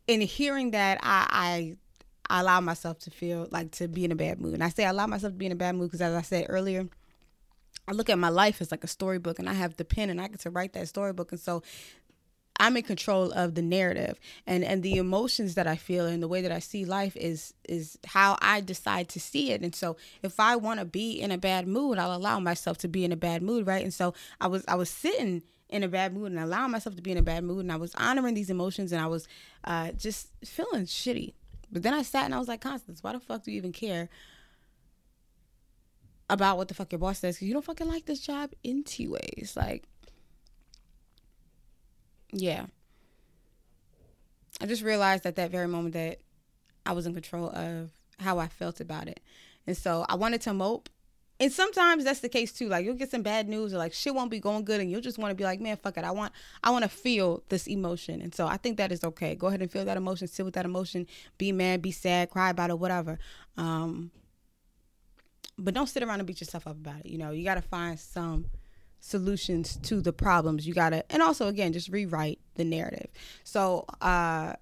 in 0.08 0.22
hearing 0.22 0.72
that, 0.72 1.00
I, 1.02 1.28
I 1.30 1.78
I 2.30 2.40
allow 2.42 2.62
myself 2.62 3.00
to 3.00 3.12
feel 3.12 3.48
like 3.52 3.72
to 3.72 3.88
be 3.88 4.06
in 4.06 4.12
a 4.12 4.16
bad 4.16 4.40
mood. 4.40 4.54
And 4.54 4.64
I 4.64 4.70
say 4.70 4.86
I 4.86 4.90
allow 4.90 5.08
myself 5.08 5.34
to 5.34 5.38
be 5.38 5.46
in 5.46 5.52
a 5.52 5.56
bad 5.56 5.76
mood 5.76 5.90
because, 5.90 6.02
as 6.02 6.14
I 6.14 6.22
said 6.22 6.46
earlier, 6.50 6.88
I 7.88 7.94
look 7.94 8.10
at 8.10 8.18
my 8.18 8.30
life 8.30 8.62
as 8.62 8.72
like 8.72 8.84
a 8.84 8.88
storybook, 8.88 9.40
and 9.40 9.50
I 9.50 9.54
have 9.54 9.76
the 9.76 9.86
pen, 9.86 10.10
and 10.10 10.22
I 10.22 10.28
get 10.28 10.40
to 10.42 10.50
write 10.50 10.74
that 10.74 10.88
storybook. 10.88 11.32
And 11.32 11.42
so, 11.42 11.62
I'm 12.62 12.78
in 12.78 12.84
control 12.84 13.32
of 13.32 13.56
the 13.56 13.64
narrative, 13.64 14.20
and 14.46 14.64
and 14.64 14.84
the 14.84 14.98
emotions 14.98 15.56
that 15.56 15.66
I 15.66 15.76
feel 15.76 16.06
and 16.06 16.22
the 16.22 16.28
way 16.28 16.42
that 16.44 16.52
I 16.52 16.60
see 16.60 16.86
life 16.86 17.18
is 17.18 17.56
is 17.68 17.98
how 18.06 18.38
I 18.40 18.62
decide 18.62 19.10
to 19.10 19.20
see 19.20 19.52
it. 19.52 19.62
And 19.62 19.74
so, 19.76 19.98
if 20.22 20.40
I 20.40 20.56
want 20.56 20.80
to 20.80 20.86
be 20.86 21.20
in 21.20 21.32
a 21.32 21.40
bad 21.40 21.68
mood, 21.68 21.98
I'll 21.98 22.16
allow 22.16 22.40
myself 22.40 22.78
to 22.80 22.88
be 22.88 23.04
in 23.04 23.12
a 23.12 23.16
bad 23.16 23.42
mood, 23.42 23.66
right? 23.66 23.84
And 23.84 23.94
so, 23.94 24.14
I 24.40 24.46
was 24.46 24.64
I 24.68 24.76
was 24.76 24.92
sitting 24.92 25.42
in 25.70 25.82
a 25.84 25.88
bad 25.88 26.14
mood 26.14 26.32
and 26.32 26.40
allowing 26.40 26.72
myself 26.72 26.96
to 26.98 27.02
be 27.02 27.12
in 27.12 27.18
a 27.18 27.24
bad 27.24 27.44
mood 27.44 27.62
and 27.62 27.72
I 27.72 27.78
was 27.78 27.96
honoring 27.96 28.36
these 28.36 28.50
emotions 28.50 28.92
and 28.92 29.02
I 29.02 29.08
was 29.08 29.28
uh, 29.64 29.94
just 29.94 30.28
feeling 30.46 30.86
shitty. 30.86 31.34
But 31.72 31.82
then 31.82 31.94
I 31.94 32.04
sat 32.04 32.26
and 32.26 32.36
I 32.36 32.40
was 32.40 32.48
like, 32.48 32.62
Constance, 32.62 33.02
why 33.02 33.14
the 33.14 33.20
fuck 33.20 33.44
do 33.44 33.52
you 33.52 33.58
even 33.58 33.72
care 33.72 34.10
about 36.30 36.58
what 36.58 36.68
the 36.68 36.74
fuck 36.74 36.92
your 36.92 37.00
boss 37.00 37.20
says? 37.20 37.36
Because 37.36 37.48
you 37.48 37.54
don't 37.54 37.66
fucking 37.66 37.88
like 37.88 38.06
this 38.06 38.20
job 38.20 38.52
anyways. 38.64 39.54
Like, 39.56 39.88
yeah. 42.32 42.66
I 44.60 44.66
just 44.66 44.84
realized 44.84 45.26
at 45.26 45.36
that 45.38 45.52
very 45.52 45.68
moment 45.68 45.94
that 45.94 46.20
I 46.86 46.94
was 46.94 47.06
in 47.06 47.14
control 47.14 47.50
of 47.50 47.92
how 48.20 48.40
I 48.40 48.48
felt 48.48 48.80
about 48.80 49.08
it. 49.08 49.20
And 49.66 49.76
so 49.76 50.06
I 50.08 50.16
wanted 50.16 50.42
to 50.42 50.54
mope 50.54 50.90
and 51.42 51.52
sometimes 51.52 52.04
that's 52.04 52.20
the 52.20 52.30
case 52.30 52.54
too. 52.54 52.70
Like 52.70 52.86
you'll 52.86 52.94
get 52.94 53.10
some 53.10 53.24
bad 53.24 53.50
news 53.50 53.74
or 53.74 53.80
like 53.80 53.94
shit 53.94 54.14
won't 54.14 54.30
be 54.30 54.40
going 54.40 54.64
good 54.64 54.80
and 54.80 54.92
you'll 54.92 55.02
just 55.02 55.18
want 55.18 55.32
to 55.32 55.36
be 55.36 55.44
like, 55.44 55.60
man, 55.60 55.76
fuck 55.76 55.98
it. 55.98 56.04
I 56.04 56.12
want 56.12 56.32
I 56.64 56.70
want 56.70 56.84
to 56.84 56.90
feel 56.90 57.42
this 57.50 57.68
emotion. 57.68 58.22
And 58.22 58.34
so 58.34 58.46
I 58.46 58.58
think 58.58 58.78
that 58.78 58.92
is 58.92 59.04
okay. 59.04 59.34
Go 59.34 59.48
ahead 59.48 59.60
and 59.60 59.72
feel 59.72 59.84
that 59.86 59.98
emotion, 59.98 60.28
sit 60.28 60.46
with 60.46 60.54
that 60.54 60.66
emotion, 60.66 61.08
be 61.40 61.52
mad, 61.52 61.82
be 61.82 61.92
sad, 61.92 62.30
cry 62.30 62.52
about 62.52 62.70
it, 62.70 62.78
whatever. 62.78 63.18
Um 63.58 64.12
but 65.58 65.74
don't 65.74 65.90
sit 65.90 66.04
around 66.04 66.20
and 66.20 66.28
beat 66.28 66.42
yourself 66.42 66.68
up 66.68 66.74
about 66.74 67.00
it. 67.00 67.08
You 67.08 67.18
know, 67.18 67.32
you 67.32 67.44
gotta 67.44 67.64
find 67.64 68.00
some 68.00 68.46
solutions 69.02 69.78
to 69.84 70.00
the 70.00 70.14
problems. 70.14 70.66
You 70.66 70.74
gotta 70.74 71.04
and 71.12 71.22
also 71.22 71.48
again 71.48 71.74
just 71.74 71.90
rewrite 71.90 72.40
the 72.56 72.64
narrative. 72.64 73.08
So 73.44 73.86
uh 74.00 74.54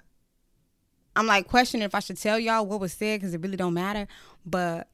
I'm 1.16 1.28
like 1.28 1.48
questioning 1.48 1.84
if 1.84 1.94
I 1.94 2.00
should 2.00 2.18
tell 2.18 2.40
y'all 2.40 2.66
what 2.66 2.80
was 2.80 2.94
said 2.94 3.20
because 3.20 3.34
it 3.34 3.42
really 3.42 3.58
don't 3.58 3.74
matter. 3.74 4.08
But 4.46 4.88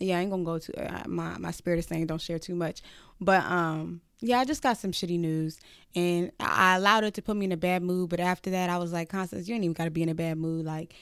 yeah, 0.00 0.18
I 0.18 0.22
ain't 0.22 0.30
gonna 0.30 0.44
go 0.44 0.58
to 0.58 0.94
uh, 0.94 1.04
my 1.06 1.38
my 1.38 1.50
spirit 1.50 1.78
is 1.78 1.86
saying 1.86 2.06
don't 2.06 2.20
share 2.20 2.38
too 2.38 2.54
much, 2.54 2.82
but 3.20 3.44
um, 3.44 4.00
yeah, 4.20 4.40
I 4.40 4.44
just 4.44 4.62
got 4.62 4.78
some 4.78 4.92
shitty 4.92 5.18
news, 5.18 5.60
and 5.94 6.32
I 6.40 6.76
allowed 6.76 7.04
it 7.04 7.14
to 7.14 7.22
put 7.22 7.36
me 7.36 7.44
in 7.44 7.52
a 7.52 7.56
bad 7.56 7.82
mood. 7.82 8.10
But 8.10 8.20
after 8.20 8.50
that, 8.50 8.70
I 8.70 8.78
was 8.78 8.92
like, 8.92 9.08
Constance, 9.08 9.48
you 9.48 9.54
ain't 9.54 9.64
even 9.64 9.74
gotta 9.74 9.90
be 9.90 10.02
in 10.02 10.08
a 10.08 10.14
bad 10.14 10.38
mood. 10.38 10.64
Like, 10.64 10.94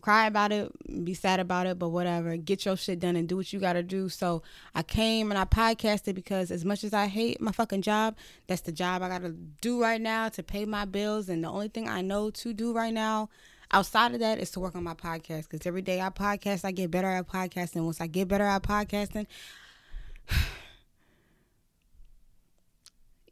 cry 0.00 0.26
about 0.26 0.52
it, 0.52 0.72
be 1.04 1.14
sad 1.14 1.40
about 1.40 1.66
it, 1.66 1.78
but 1.78 1.90
whatever. 1.90 2.36
Get 2.36 2.64
your 2.64 2.76
shit 2.76 3.00
done 3.00 3.16
and 3.16 3.28
do 3.28 3.36
what 3.36 3.52
you 3.52 3.60
gotta 3.60 3.82
do. 3.82 4.08
So 4.08 4.42
I 4.74 4.82
came 4.82 5.30
and 5.30 5.38
I 5.38 5.44
podcasted 5.44 6.14
because 6.14 6.50
as 6.50 6.64
much 6.64 6.84
as 6.84 6.94
I 6.94 7.06
hate 7.06 7.40
my 7.40 7.52
fucking 7.52 7.82
job, 7.82 8.16
that's 8.46 8.62
the 8.62 8.72
job 8.72 9.02
I 9.02 9.08
gotta 9.08 9.30
do 9.60 9.80
right 9.80 10.00
now 10.00 10.28
to 10.30 10.42
pay 10.42 10.64
my 10.64 10.84
bills, 10.84 11.28
and 11.28 11.44
the 11.44 11.48
only 11.48 11.68
thing 11.68 11.88
I 11.88 12.00
know 12.00 12.30
to 12.30 12.52
do 12.52 12.72
right 12.72 12.94
now 12.94 13.28
outside 13.72 14.12
of 14.12 14.20
that 14.20 14.38
is 14.38 14.50
to 14.52 14.60
work 14.60 14.74
on 14.74 14.84
my 14.84 14.94
podcast 14.94 15.48
because 15.48 15.66
every 15.66 15.82
day 15.82 16.00
I 16.00 16.10
podcast, 16.10 16.64
I 16.64 16.72
get 16.72 16.90
better 16.90 17.08
at 17.08 17.28
podcasting. 17.28 17.84
Once 17.84 18.00
I 18.00 18.06
get 18.06 18.28
better 18.28 18.44
at 18.44 18.62
podcasting, 18.62 19.26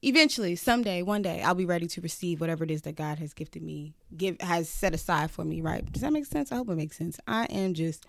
eventually, 0.03 0.57
someday, 0.57 1.03
one 1.03 1.23
day, 1.23 1.43
I'll 1.43 1.55
be 1.55 1.65
ready 1.65 1.87
to 1.89 2.01
receive 2.01 2.41
whatever 2.41 2.65
it 2.65 2.71
is 2.71 2.83
that 2.83 2.97
God 2.97 3.19
has 3.19 3.33
gifted 3.35 3.63
me, 3.63 3.95
give 4.17 4.41
has 4.41 4.69
set 4.69 4.95
aside 4.95 5.31
for 5.31 5.45
me. 5.45 5.61
Right? 5.61 5.91
Does 5.91 6.03
that 6.03 6.13
make 6.13 6.27
sense? 6.27 6.53
I 6.53 6.57
hope 6.57 6.69
it 6.69 6.77
makes 6.77 6.97
sense. 6.97 7.19
I 7.27 7.45
am 7.47 7.75
just 7.75 8.07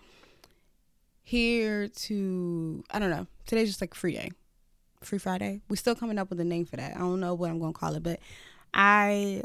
here 1.24 1.88
to 1.88 2.84
I 2.90 2.98
don't 2.98 3.10
know. 3.10 3.26
Today's 3.46 3.68
just 3.68 3.80
like 3.80 3.94
free 3.94 4.12
day, 4.12 4.30
free 5.00 5.18
Friday. 5.18 5.60
We're 5.68 5.76
still 5.76 5.94
coming 5.94 6.18
up 6.18 6.30
with 6.30 6.40
a 6.40 6.44
name 6.44 6.64
for 6.64 6.76
that. 6.76 6.96
I 6.96 6.98
don't 6.98 7.20
know 7.20 7.34
what 7.34 7.50
I'm 7.50 7.58
gonna 7.58 7.72
call 7.72 7.94
it, 7.94 8.02
but 8.02 8.20
I 8.74 9.44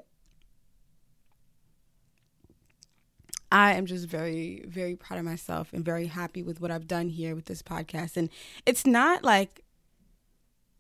I 3.51 3.74
am 3.74 3.86
just 3.86 4.08
very, 4.08 4.63
very 4.68 4.96
proud 4.96 5.20
of 5.20 5.25
myself 5.25 5.72
and 5.72 5.84
very 5.84 6.08
happy 6.08 6.44
with 6.44 6.60
what 6.60 6.70
I've 6.70 6.88
done 6.88 7.10
here 7.10 7.34
with 7.34 7.46
this 7.46 7.62
podcast. 7.62 8.18
And 8.18 8.30
it's 8.66 8.86
not 8.86 9.24
like 9.24 9.62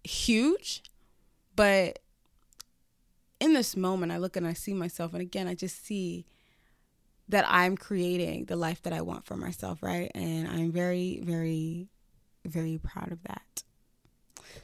huge, 0.03 0.83
but 1.57 1.99
in 3.41 3.53
this 3.53 3.75
moment, 3.75 4.13
I 4.13 4.17
look 4.17 4.37
and 4.37 4.47
I 4.47 4.53
see 4.53 4.73
myself. 4.73 5.13
And 5.13 5.21
again, 5.21 5.47
I 5.47 5.55
just 5.55 5.85
see 5.85 6.25
that 7.27 7.45
I'm 7.47 7.75
creating 7.75 8.45
the 8.45 8.55
life 8.55 8.81
that 8.83 8.93
I 8.93 9.01
want 9.01 9.25
for 9.25 9.35
myself, 9.35 9.83
right? 9.83 10.09
And 10.15 10.47
I'm 10.47 10.71
very, 10.71 11.19
very, 11.21 11.89
very 12.45 12.79
proud 12.81 13.11
of 13.11 13.21
that. 13.23 13.63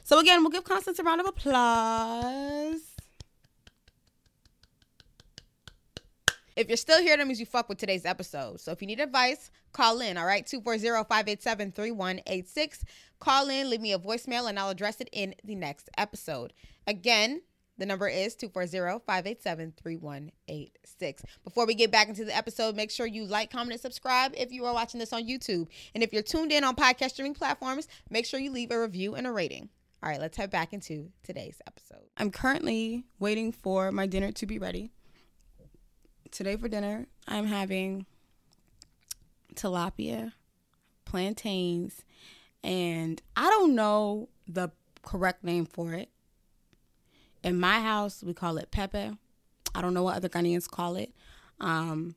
So, 0.02 0.18
again, 0.18 0.42
we'll 0.42 0.50
give 0.50 0.64
Constance 0.64 0.98
a 0.98 1.02
round 1.02 1.20
of 1.20 1.26
applause. 1.26 2.93
If 6.56 6.68
you're 6.68 6.76
still 6.76 7.00
here, 7.00 7.16
that 7.16 7.26
means 7.26 7.40
you 7.40 7.46
fuck 7.46 7.68
with 7.68 7.78
today's 7.78 8.04
episode. 8.04 8.60
So 8.60 8.70
if 8.70 8.80
you 8.80 8.86
need 8.86 9.00
advice, 9.00 9.50
call 9.72 10.00
in, 10.00 10.16
all 10.16 10.24
right? 10.24 10.46
240-587-3186. 10.46 12.84
Call 13.18 13.48
in, 13.48 13.70
leave 13.70 13.80
me 13.80 13.92
a 13.92 13.98
voicemail, 13.98 14.48
and 14.48 14.56
I'll 14.58 14.70
address 14.70 15.00
it 15.00 15.08
in 15.12 15.34
the 15.42 15.56
next 15.56 15.90
episode. 15.98 16.52
Again, 16.86 17.42
the 17.76 17.86
number 17.86 18.06
is 18.06 18.36
240-587-3186. 18.36 21.24
Before 21.42 21.66
we 21.66 21.74
get 21.74 21.90
back 21.90 22.08
into 22.08 22.24
the 22.24 22.36
episode, 22.36 22.76
make 22.76 22.92
sure 22.92 23.06
you 23.06 23.24
like, 23.24 23.50
comment, 23.50 23.72
and 23.72 23.80
subscribe 23.80 24.32
if 24.36 24.52
you 24.52 24.64
are 24.64 24.72
watching 24.72 25.00
this 25.00 25.12
on 25.12 25.26
YouTube. 25.26 25.66
And 25.92 26.04
if 26.04 26.12
you're 26.12 26.22
tuned 26.22 26.52
in 26.52 26.62
on 26.62 26.76
podcast 26.76 27.10
streaming 27.10 27.34
platforms, 27.34 27.88
make 28.10 28.26
sure 28.26 28.38
you 28.38 28.52
leave 28.52 28.70
a 28.70 28.80
review 28.80 29.16
and 29.16 29.26
a 29.26 29.32
rating. 29.32 29.70
All 30.04 30.10
right, 30.10 30.20
let's 30.20 30.36
head 30.36 30.50
back 30.50 30.72
into 30.72 31.10
today's 31.24 31.60
episode. 31.66 32.04
I'm 32.16 32.30
currently 32.30 33.06
waiting 33.18 33.50
for 33.50 33.90
my 33.90 34.06
dinner 34.06 34.30
to 34.32 34.46
be 34.46 34.60
ready 34.60 34.92
today 36.34 36.56
for 36.56 36.68
dinner, 36.68 37.06
I'm 37.28 37.46
having 37.46 38.06
tilapia, 39.54 40.32
plantains, 41.04 42.04
and 42.64 43.22
I 43.36 43.48
don't 43.50 43.76
know 43.76 44.28
the 44.48 44.70
correct 45.02 45.44
name 45.44 45.64
for 45.64 45.92
it. 45.92 46.08
In 47.44 47.60
my 47.60 47.78
house, 47.78 48.24
we 48.24 48.34
call 48.34 48.56
it 48.56 48.72
pepe. 48.72 49.16
I 49.76 49.80
don't 49.80 49.94
know 49.94 50.02
what 50.02 50.16
other 50.16 50.28
Ghanaians 50.28 50.68
call 50.68 50.96
it. 50.96 51.14
Um, 51.60 52.16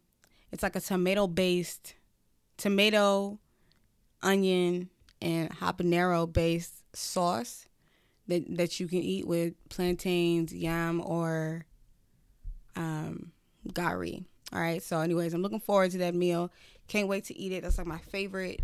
it's 0.51 0.63
like 0.63 0.75
a 0.75 0.81
tomato 0.81 1.27
based, 1.27 1.93
tomato, 2.57 3.37
onion, 4.23 4.89
and 5.21 5.51
habanero 5.51 6.31
based 6.31 6.83
sauce 6.95 7.67
that, 8.27 8.43
that 8.57 8.79
you 8.79 8.87
can 8.87 8.99
eat 8.99 9.27
with 9.27 9.53
plantains, 9.69 10.53
yam, 10.53 11.01
or 11.01 11.65
um, 12.75 13.31
gari. 13.73 14.25
All 14.53 14.59
right. 14.59 14.81
So, 14.81 14.99
anyways, 14.99 15.33
I'm 15.33 15.41
looking 15.41 15.59
forward 15.59 15.91
to 15.91 15.97
that 15.99 16.15
meal. 16.15 16.51
Can't 16.87 17.07
wait 17.07 17.25
to 17.25 17.37
eat 17.37 17.51
it. 17.51 17.63
That's 17.63 17.77
like 17.77 17.87
my 17.87 17.97
favorite 17.97 18.61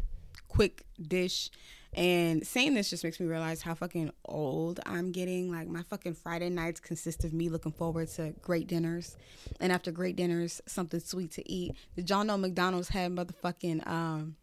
quick 0.47 0.85
dish. 1.01 1.49
And 1.95 2.45
saying 2.45 2.73
this 2.73 2.89
just 2.89 3.03
makes 3.03 3.19
me 3.19 3.27
realize 3.27 3.61
how 3.61 3.75
fucking 3.75 4.11
old 4.25 4.79
I'm 4.85 5.11
getting. 5.11 5.51
Like 5.51 5.67
my 5.67 5.83
fucking 5.83 6.15
Friday 6.15 6.49
nights 6.49 6.79
consist 6.79 7.23
of 7.23 7.33
me 7.33 7.49
looking 7.49 7.71
forward 7.71 8.07
to 8.15 8.33
great 8.41 8.67
dinners, 8.67 9.15
and 9.59 9.71
after 9.71 9.91
great 9.91 10.15
dinners, 10.15 10.59
something 10.65 10.99
sweet 10.99 11.31
to 11.31 11.51
eat. 11.51 11.75
Did 11.95 12.09
y'all 12.09 12.23
know 12.23 12.35
McDonald's 12.37 12.89
had 12.89 13.11
motherfucking 13.11 13.87
um, 13.87 14.37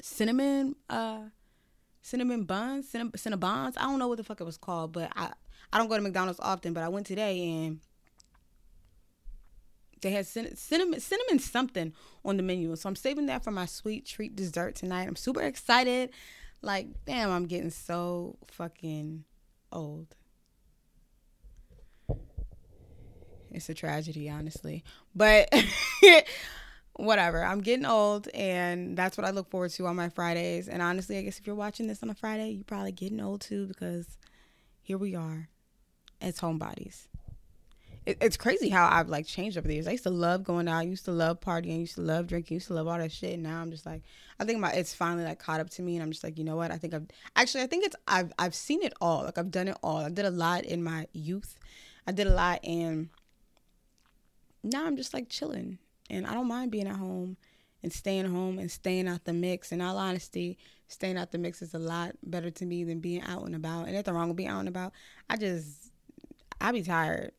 cinnamon 0.00 0.76
uh, 0.88 1.24
cinnamon 2.00 2.44
buns, 2.44 2.88
cinnamon, 2.88 3.12
cinnabons? 3.12 3.74
I 3.76 3.82
don't 3.82 3.98
know 3.98 4.08
what 4.08 4.16
the 4.16 4.24
fuck 4.24 4.40
it 4.40 4.44
was 4.44 4.56
called, 4.56 4.92
but 4.92 5.12
I 5.14 5.30
I 5.74 5.78
don't 5.78 5.88
go 5.88 5.96
to 5.96 6.02
McDonald's 6.02 6.40
often, 6.40 6.72
but 6.72 6.82
I 6.82 6.88
went 6.88 7.06
today 7.06 7.50
and 7.50 7.80
they 10.02 10.10
had 10.10 10.26
cinnamon, 10.26 11.00
cinnamon 11.00 11.38
something 11.38 11.92
on 12.24 12.36
the 12.36 12.42
menu. 12.42 12.74
So 12.76 12.88
I'm 12.88 12.96
saving 12.96 13.26
that 13.26 13.42
for 13.42 13.50
my 13.50 13.66
sweet 13.66 14.04
treat 14.04 14.36
dessert 14.36 14.74
tonight. 14.74 15.06
I'm 15.08 15.16
super 15.16 15.42
excited. 15.42 16.10
Like, 16.60 16.88
damn, 17.06 17.30
I'm 17.30 17.46
getting 17.46 17.70
so 17.70 18.36
fucking 18.48 19.24
old. 19.72 20.14
It's 23.50 23.68
a 23.68 23.74
tragedy, 23.74 24.28
honestly. 24.28 24.82
But 25.14 25.52
whatever. 26.94 27.44
I'm 27.44 27.60
getting 27.60 27.86
old, 27.86 28.28
and 28.34 28.96
that's 28.96 29.16
what 29.16 29.26
I 29.26 29.30
look 29.30 29.50
forward 29.50 29.70
to 29.72 29.86
on 29.86 29.96
my 29.96 30.08
Fridays. 30.08 30.68
And 30.68 30.82
honestly, 30.82 31.18
I 31.18 31.22
guess 31.22 31.38
if 31.38 31.46
you're 31.46 31.56
watching 31.56 31.86
this 31.86 32.02
on 32.02 32.10
a 32.10 32.14
Friday, 32.14 32.50
you're 32.50 32.64
probably 32.64 32.92
getting 32.92 33.20
old 33.20 33.40
too 33.40 33.66
because 33.66 34.18
here 34.80 34.98
we 34.98 35.14
are 35.14 35.48
as 36.20 36.40
homebodies 36.40 37.06
it, 38.04 38.18
it's 38.20 38.36
crazy 38.36 38.68
how 38.68 38.88
I've 38.88 39.08
like 39.08 39.26
changed 39.26 39.56
over 39.56 39.68
the 39.68 39.74
years. 39.74 39.86
I 39.86 39.92
used 39.92 40.02
to 40.04 40.10
love 40.10 40.42
going 40.42 40.68
out, 40.68 40.78
I 40.78 40.82
used 40.82 41.04
to 41.04 41.12
love 41.12 41.40
partying, 41.40 41.76
I 41.76 41.80
used 41.80 41.94
to 41.94 42.00
love 42.00 42.26
drinking, 42.26 42.54
I 42.54 42.56
used 42.56 42.68
to 42.68 42.74
love 42.74 42.88
all 42.88 42.98
that 42.98 43.12
shit. 43.12 43.34
And 43.34 43.42
now 43.42 43.60
I'm 43.60 43.70
just 43.70 43.86
like, 43.86 44.02
I 44.40 44.44
think 44.44 44.58
my 44.58 44.72
it's 44.72 44.94
finally 44.94 45.24
like 45.24 45.38
caught 45.38 45.60
up 45.60 45.70
to 45.70 45.82
me, 45.82 45.96
and 45.96 46.02
I'm 46.02 46.10
just 46.10 46.24
like, 46.24 46.38
you 46.38 46.44
know 46.44 46.56
what? 46.56 46.70
I 46.70 46.78
think 46.78 46.94
I've 46.94 47.06
actually, 47.36 47.62
I 47.62 47.66
think 47.66 47.84
it's 47.84 47.96
I've 48.08 48.32
I've 48.38 48.54
seen 48.54 48.82
it 48.82 48.92
all. 49.00 49.24
Like 49.24 49.38
I've 49.38 49.50
done 49.50 49.68
it 49.68 49.76
all. 49.82 49.98
I 49.98 50.10
did 50.10 50.24
a 50.24 50.30
lot 50.30 50.64
in 50.64 50.82
my 50.82 51.06
youth. 51.12 51.56
I 52.06 52.12
did 52.12 52.26
a 52.26 52.34
lot, 52.34 52.60
and 52.64 53.08
now 54.64 54.86
I'm 54.86 54.96
just 54.96 55.14
like 55.14 55.28
chilling, 55.28 55.78
and 56.10 56.26
I 56.26 56.34
don't 56.34 56.48
mind 56.48 56.72
being 56.72 56.88
at 56.88 56.96
home 56.96 57.36
and 57.82 57.92
staying 57.92 58.26
home 58.26 58.58
and 58.58 58.70
staying 58.70 59.08
out 59.08 59.24
the 59.24 59.32
mix. 59.32 59.70
In 59.70 59.80
all 59.80 59.96
honesty, 59.96 60.58
staying 60.88 61.16
out 61.16 61.30
the 61.30 61.38
mix 61.38 61.62
is 61.62 61.74
a 61.74 61.78
lot 61.78 62.12
better 62.22 62.50
to 62.50 62.66
me 62.66 62.84
than 62.84 63.00
being 63.00 63.22
out 63.22 63.44
and 63.44 63.54
about. 63.54 63.86
And 63.86 63.94
nothing 63.94 64.14
wrong 64.14 64.28
with 64.28 64.36
being 64.36 64.48
out 64.48 64.60
and 64.60 64.68
about. 64.68 64.92
I 65.30 65.36
just 65.36 65.92
I 66.60 66.72
be 66.72 66.82
tired. 66.82 67.32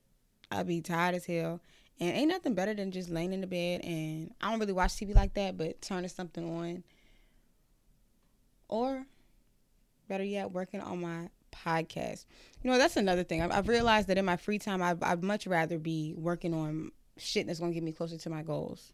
I 0.53 0.63
be 0.63 0.81
tired 0.81 1.15
as 1.15 1.25
hell. 1.25 1.61
And 1.99 2.15
ain't 2.15 2.29
nothing 2.29 2.53
better 2.53 2.73
than 2.73 2.91
just 2.91 3.09
laying 3.09 3.33
in 3.33 3.41
the 3.41 3.47
bed 3.47 3.81
and 3.81 4.33
I 4.41 4.49
don't 4.49 4.59
really 4.59 4.73
watch 4.73 4.93
TV 4.93 5.15
like 5.15 5.35
that, 5.35 5.57
but 5.57 5.81
turning 5.81 6.09
something 6.09 6.43
on. 6.43 6.83
Or 8.67 9.05
better 10.07 10.23
yet, 10.23 10.51
working 10.51 10.81
on 10.81 11.01
my 11.01 11.29
podcast. 11.51 12.25
You 12.61 12.71
know, 12.71 12.77
that's 12.77 12.97
another 12.97 13.23
thing. 13.23 13.41
I've, 13.41 13.51
I've 13.51 13.67
realized 13.67 14.07
that 14.07 14.17
in 14.17 14.25
my 14.25 14.37
free 14.37 14.59
time, 14.59 14.81
I'd, 14.81 15.01
I'd 15.03 15.23
much 15.23 15.45
rather 15.47 15.77
be 15.77 16.13
working 16.17 16.53
on 16.53 16.91
shit 17.17 17.47
that's 17.47 17.59
going 17.59 17.71
to 17.71 17.75
get 17.75 17.83
me 17.83 17.91
closer 17.91 18.17
to 18.17 18.29
my 18.29 18.41
goals. 18.41 18.93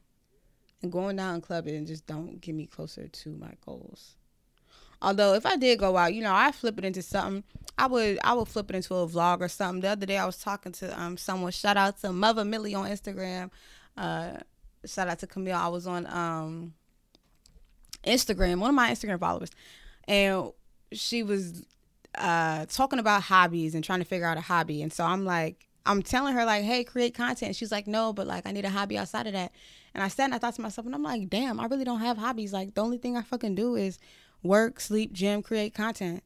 And 0.82 0.92
going 0.92 1.20
out 1.20 1.34
and 1.34 1.44
clubbing 1.44 1.76
and 1.76 1.88
just 1.88 2.06
don't 2.08 2.40
get 2.40 2.56
me 2.56 2.66
closer 2.66 3.08
to 3.08 3.30
my 3.32 3.54
goals. 3.66 4.16
Although 5.02 5.34
if 5.34 5.46
I 5.46 5.56
did 5.56 5.80
go 5.80 5.96
out, 5.96 6.14
you 6.14 6.22
know, 6.22 6.34
I 6.34 6.52
flip 6.52 6.78
it 6.78 6.86
into 6.86 7.02
something. 7.02 7.44
I 7.78 7.88
would 7.88 8.20
I 8.24 8.34
would 8.34 8.48
flip 8.48 8.70
it 8.70 8.76
into 8.76 8.94
a 8.96 9.08
vlog 9.08 9.40
or 9.40 9.48
something. 9.48 9.82
The 9.82 9.90
other 9.90 10.06
day 10.06 10.18
I 10.18 10.26
was 10.26 10.38
talking 10.38 10.74
to 10.74 11.02
um 11.02 11.16
someone. 11.16 11.52
Shout 11.52 11.78
out 11.78 12.00
to 12.02 12.12
Mother 12.12 12.44
Millie 12.44 12.76
on 12.76 12.90
Instagram. 12.90 13.52
Uh, 13.96 14.38
shout 14.86 15.08
out 15.08 15.20
to 15.20 15.28
Camille. 15.28 15.56
I 15.56 15.68
was 15.68 15.88
on 15.88 16.06
um 16.08 16.74
Instagram, 18.04 18.60
one 18.60 18.70
of 18.70 18.76
my 18.76 18.92
Instagram 18.92 19.20
followers, 19.20 19.52
and 20.08 20.52
she 20.92 21.24
was 21.24 21.66
uh 22.16 22.66
talking 22.66 23.00
about 23.00 23.24
hobbies 23.24 23.76
and 23.76 23.84
trying 23.84 24.00
to 24.00 24.06
figure 24.06 24.28
out 24.28 24.38
a 24.38 24.42
hobby. 24.42 24.82
And 24.82 24.92
so 24.92 25.06
I'm 25.06 25.24
like, 25.24 25.70
I'm 25.86 26.02
telling 26.02 26.34
her 26.34 26.44
like, 26.44 26.66
hey, 26.66 26.84
create 26.84 27.14
content. 27.14 27.56
She's 27.56 27.72
like, 27.72 27.88
no, 27.88 28.12
but 28.12 28.28
like 28.28 28.46
I 28.46 28.52
need 28.52 28.66
a 28.66 28.70
hobby 28.70 28.98
outside 28.98 29.28
of 29.28 29.34
that. 29.34 29.54
And 29.94 30.04
I 30.04 30.10
sat 30.10 30.26
and 30.26 30.36
I 30.36 30.38
thought 30.38 30.56
to 30.56 30.62
myself, 30.62 30.86
and 30.86 30.94
I'm 30.94 31.04
like, 31.04 31.30
damn, 31.30 31.60
I 31.60 31.66
really 31.66 31.86
don't 31.86 32.02
have 32.02 32.18
hobbies. 32.18 32.52
Like 32.52 32.76
the 32.76 32.82
only 32.84 32.98
thing 32.98 33.16
I 33.16 33.22
fucking 33.22 33.56
do 33.56 33.76
is 33.76 34.00
work, 34.44 34.80
sleep, 34.80 35.14
gym, 35.14 35.42
create 35.42 35.74
content. 35.74 36.24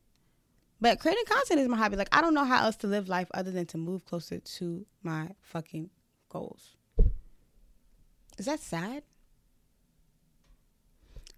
But 0.81 0.99
creating 0.99 1.23
content 1.25 1.61
is 1.61 1.67
my 1.67 1.77
hobby. 1.77 1.95
Like 1.95 2.09
I 2.11 2.21
don't 2.21 2.33
know 2.33 2.43
how 2.43 2.65
else 2.65 2.75
to 2.77 2.87
live 2.87 3.07
life 3.07 3.29
other 3.33 3.51
than 3.51 3.65
to 3.67 3.77
move 3.77 4.05
closer 4.05 4.39
to 4.39 4.85
my 5.01 5.29
fucking 5.41 5.89
goals. 6.29 6.75
Is 8.37 8.47
that 8.47 8.59
sad? 8.59 9.03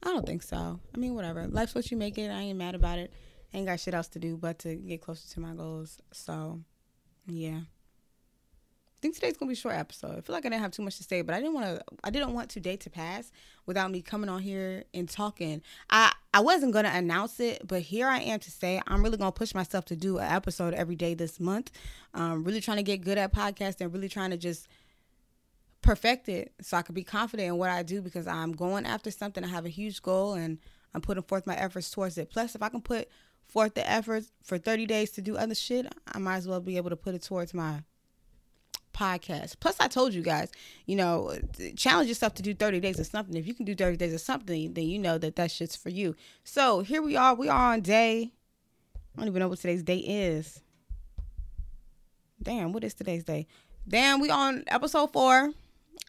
I 0.02 0.10
don't 0.10 0.26
think 0.26 0.44
so. 0.44 0.80
I 0.94 0.98
mean, 0.98 1.16
whatever. 1.16 1.48
Life's 1.48 1.76
what 1.76 1.92
you 1.92 1.98
make 1.98 2.18
it. 2.18 2.30
I 2.30 2.42
ain't 2.42 2.58
mad 2.58 2.76
about 2.76 3.00
it. 3.00 3.14
ain't 3.54 3.68
got 3.68 3.80
shit 3.80 3.94
else 3.94 4.08
to 4.10 4.20
do 4.20 4.38
but 4.38 4.60
to 4.60 4.76
get 4.76 5.02
closer 5.02 5.28
to 5.34 5.40
my 5.40 5.54
goals. 5.54 5.98
So, 6.12 6.62
yeah 7.28 7.62
I 8.96 9.02
think 9.02 9.16
today's 9.16 9.38
gonna 9.38 9.50
be 9.50 9.54
a 9.54 9.58
short 9.58 9.76
episode. 9.76 10.18
I 10.18 10.22
feel 10.22 10.34
like 10.34 10.46
I 10.46 10.50
didn't 10.50 10.62
have 10.62 10.72
too 10.72 10.82
much 10.82 10.98
to 10.98 11.04
say, 11.04 11.22
but 11.22 11.36
I 11.36 11.40
didn't 11.40 11.54
want 11.54 11.66
to. 11.66 11.84
I 12.04 12.10
didn't 12.10 12.34
want 12.34 12.50
today 12.50 12.78
to 12.78 12.90
pass 12.90 13.32
without 13.66 13.92
me 13.92 14.02
coming 14.02 14.30
on 14.30 14.42
here 14.42 14.86
and 14.94 15.10
talking. 15.10 15.62
I 15.90 16.14
I 16.36 16.42
wasn't 16.42 16.74
gonna 16.74 16.92
announce 16.94 17.40
it, 17.40 17.66
but 17.66 17.82
here 17.82 18.10
I 18.10 18.20
am 18.20 18.42
to 18.42 18.52
say 18.52 18.82
I'm 18.88 19.02
really 19.02 19.16
gonna 19.16 19.32
push 19.32 19.56
myself 19.56 19.86
to 19.86 19.96
do 19.96 20.18
an 20.18 20.30
episode 20.30 20.74
every 20.74 20.98
day 20.98 21.14
this 21.14 21.40
month. 21.40 21.72
Um, 22.14 22.44
really 22.44 22.60
trying 22.60 22.76
to 22.76 22.84
get 22.84 23.06
good 23.06 23.18
at 23.18 23.34
podcasting. 23.34 23.94
Really 23.94 24.10
trying 24.10 24.32
to 24.32 24.38
just 24.38 24.68
perfect 25.82 26.28
it 26.28 26.52
so 26.60 26.76
I 26.76 26.82
can 26.82 26.94
be 26.94 27.06
confident 27.06 27.48
in 27.48 27.58
what 27.58 27.70
I 27.70 27.84
do 27.84 28.02
because 28.02 28.28
I'm 28.28 28.52
going 28.52 28.86
after 28.86 29.12
something. 29.12 29.46
I 29.46 29.48
have 29.48 29.66
a 29.66 29.70
huge 29.70 30.02
goal 30.02 30.34
and 30.34 30.58
I'm 30.94 31.00
putting 31.00 31.24
forth 31.24 31.48
my 31.48 31.56
efforts 31.56 31.90
towards 31.90 32.18
it. 32.18 32.30
Plus, 32.30 32.54
if 32.54 32.62
I 32.62 32.68
can 32.68 32.82
put 32.82 33.08
forth 33.48 33.74
the 33.74 33.90
efforts 33.90 34.30
for 34.44 34.58
30 34.58 34.88
days 34.88 35.12
to 35.12 35.22
do 35.22 35.38
other 35.38 35.56
shit, 35.56 35.88
I 36.06 36.20
might 36.20 36.36
as 36.36 36.50
well 36.50 36.60
be 36.60 36.76
able 36.76 36.90
to 36.90 36.98
put 36.98 37.16
it 37.16 37.24
towards 37.24 37.54
my 37.54 37.82
podcast. 38.96 39.60
Plus, 39.60 39.80
I 39.80 39.88
told 39.88 40.14
you 40.14 40.22
guys, 40.22 40.52
you 40.86 40.96
know, 40.96 41.38
challenge 41.76 42.08
yourself 42.08 42.34
to 42.36 42.42
do 42.42 42.54
30 42.56 42.80
days 42.80 43.00
of 43.00 43.06
something. 43.06 43.36
If 43.36 43.46
you 43.46 43.54
can 43.54 43.66
do 43.66 43.76
30 43.76 43.98
days 43.98 44.14
of 44.14 44.22
something, 44.22 44.74
then 44.74 44.86
you 44.86 44.98
know 44.98 45.18
that 45.18 45.36
that 45.36 45.52
shit's 45.52 45.76
for 45.76 45.90
you. 45.90 46.16
So 46.44 46.80
here 46.80 47.02
we 47.02 47.16
are. 47.16 47.36
We 47.36 47.50
are 47.50 47.74
on 47.74 47.82
day, 47.82 48.32
I 49.16 49.20
don't 49.20 49.28
even 49.28 49.40
know 49.40 49.48
what 49.48 49.60
today's 49.60 49.84
date 49.84 50.06
is. 50.06 50.62
Damn, 52.42 52.74
what 52.74 52.84
is 52.84 52.94
today's 52.94 53.24
day? 53.24 53.48
Damn, 53.88 54.20
we 54.20 54.30
on 54.30 54.64
episode 54.68 55.12
four. 55.12 55.52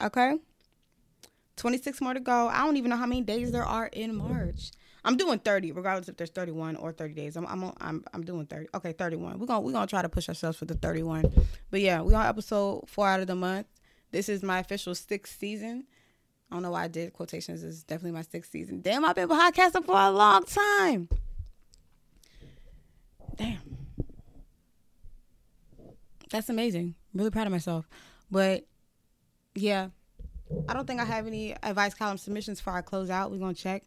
Okay. 0.00 0.38
26 1.57 2.00
more 2.00 2.14
to 2.14 2.21
go. 2.21 2.49
I 2.49 2.64
don't 2.64 2.76
even 2.76 2.90
know 2.90 2.97
how 2.97 3.07
many 3.07 3.23
days 3.23 3.52
there 3.52 3.64
are 3.64 3.87
in 3.87 4.14
March. 4.14 4.71
I'm 5.06 5.16
doing 5.16 5.38
30, 5.38 5.70
regardless 5.70 6.08
if 6.08 6.16
there's 6.16 6.30
31 6.30 6.75
or 6.76 6.92
30 6.92 7.14
days. 7.14 7.36
I'm 7.36 7.46
I'm 7.46 7.72
I'm, 7.80 8.04
I'm 8.12 8.25
doing 8.25 8.44
30. 8.44 8.66
Okay, 8.75 8.92
31. 8.92 9.38
We're 9.38 9.46
gonna 9.46 9.60
we're 9.60 9.72
gonna 9.72 9.86
try 9.86 10.02
to 10.02 10.08
push 10.08 10.28
ourselves 10.28 10.58
for 10.58 10.64
the 10.64 10.75
31. 10.75 11.32
But 11.70 11.80
yeah, 11.80 12.02
we 12.02 12.12
on 12.12 12.26
episode 12.26 12.88
four 12.88 13.08
out 13.08 13.20
of 13.20 13.28
the 13.28 13.36
month. 13.36 13.68
This 14.10 14.28
is 14.28 14.42
my 14.42 14.58
official 14.58 14.96
sixth 14.96 15.38
season. 15.38 15.84
I 16.50 16.56
don't 16.56 16.64
know 16.64 16.72
why 16.72 16.84
I 16.84 16.88
did 16.88 17.12
quotations. 17.12 17.62
This 17.62 17.76
is 17.76 17.84
definitely 17.84 18.12
my 18.12 18.22
sixth 18.22 18.50
season. 18.50 18.80
Damn, 18.80 19.04
I've 19.04 19.14
been 19.14 19.28
podcasting 19.28 19.84
for 19.84 19.96
a 19.96 20.10
long 20.10 20.42
time. 20.44 21.08
Damn. 23.36 23.78
That's 26.30 26.48
amazing. 26.48 26.96
Really 27.14 27.30
proud 27.30 27.46
of 27.46 27.52
myself. 27.52 27.88
But 28.28 28.66
yeah, 29.54 29.90
I 30.68 30.75
don't 30.75 30.86
think 30.86 31.00
I 31.00 31.04
have 31.04 31.28
any 31.28 31.54
advice 31.62 31.94
column 31.94 32.18
submissions 32.18 32.60
for 32.60 32.72
our 32.72 32.82
close 32.82 33.08
out. 33.08 33.30
We're 33.30 33.38
gonna 33.38 33.54
check. 33.54 33.84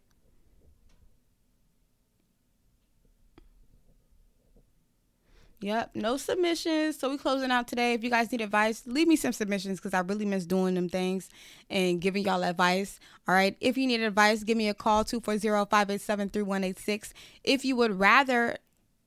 Yep, 5.62 5.90
no 5.94 6.16
submissions. 6.16 6.98
So 6.98 7.10
we 7.10 7.18
closing 7.18 7.50
out 7.50 7.68
today. 7.68 7.92
If 7.92 8.02
you 8.02 8.08
guys 8.08 8.32
need 8.32 8.40
advice, 8.40 8.82
leave 8.86 9.06
me 9.06 9.16
some 9.16 9.32
submissions 9.32 9.78
because 9.78 9.92
I 9.92 10.00
really 10.00 10.24
miss 10.24 10.46
doing 10.46 10.74
them 10.74 10.88
things 10.88 11.28
and 11.68 12.00
giving 12.00 12.24
y'all 12.24 12.44
advice. 12.44 12.98
All 13.28 13.34
right. 13.34 13.58
If 13.60 13.76
you 13.76 13.86
need 13.86 14.00
advice, 14.00 14.42
give 14.42 14.56
me 14.56 14.70
a 14.70 14.74
call 14.74 15.04
240-587-3186. 15.04 17.12
If 17.44 17.66
you 17.66 17.76
would 17.76 18.00
rather 18.00 18.56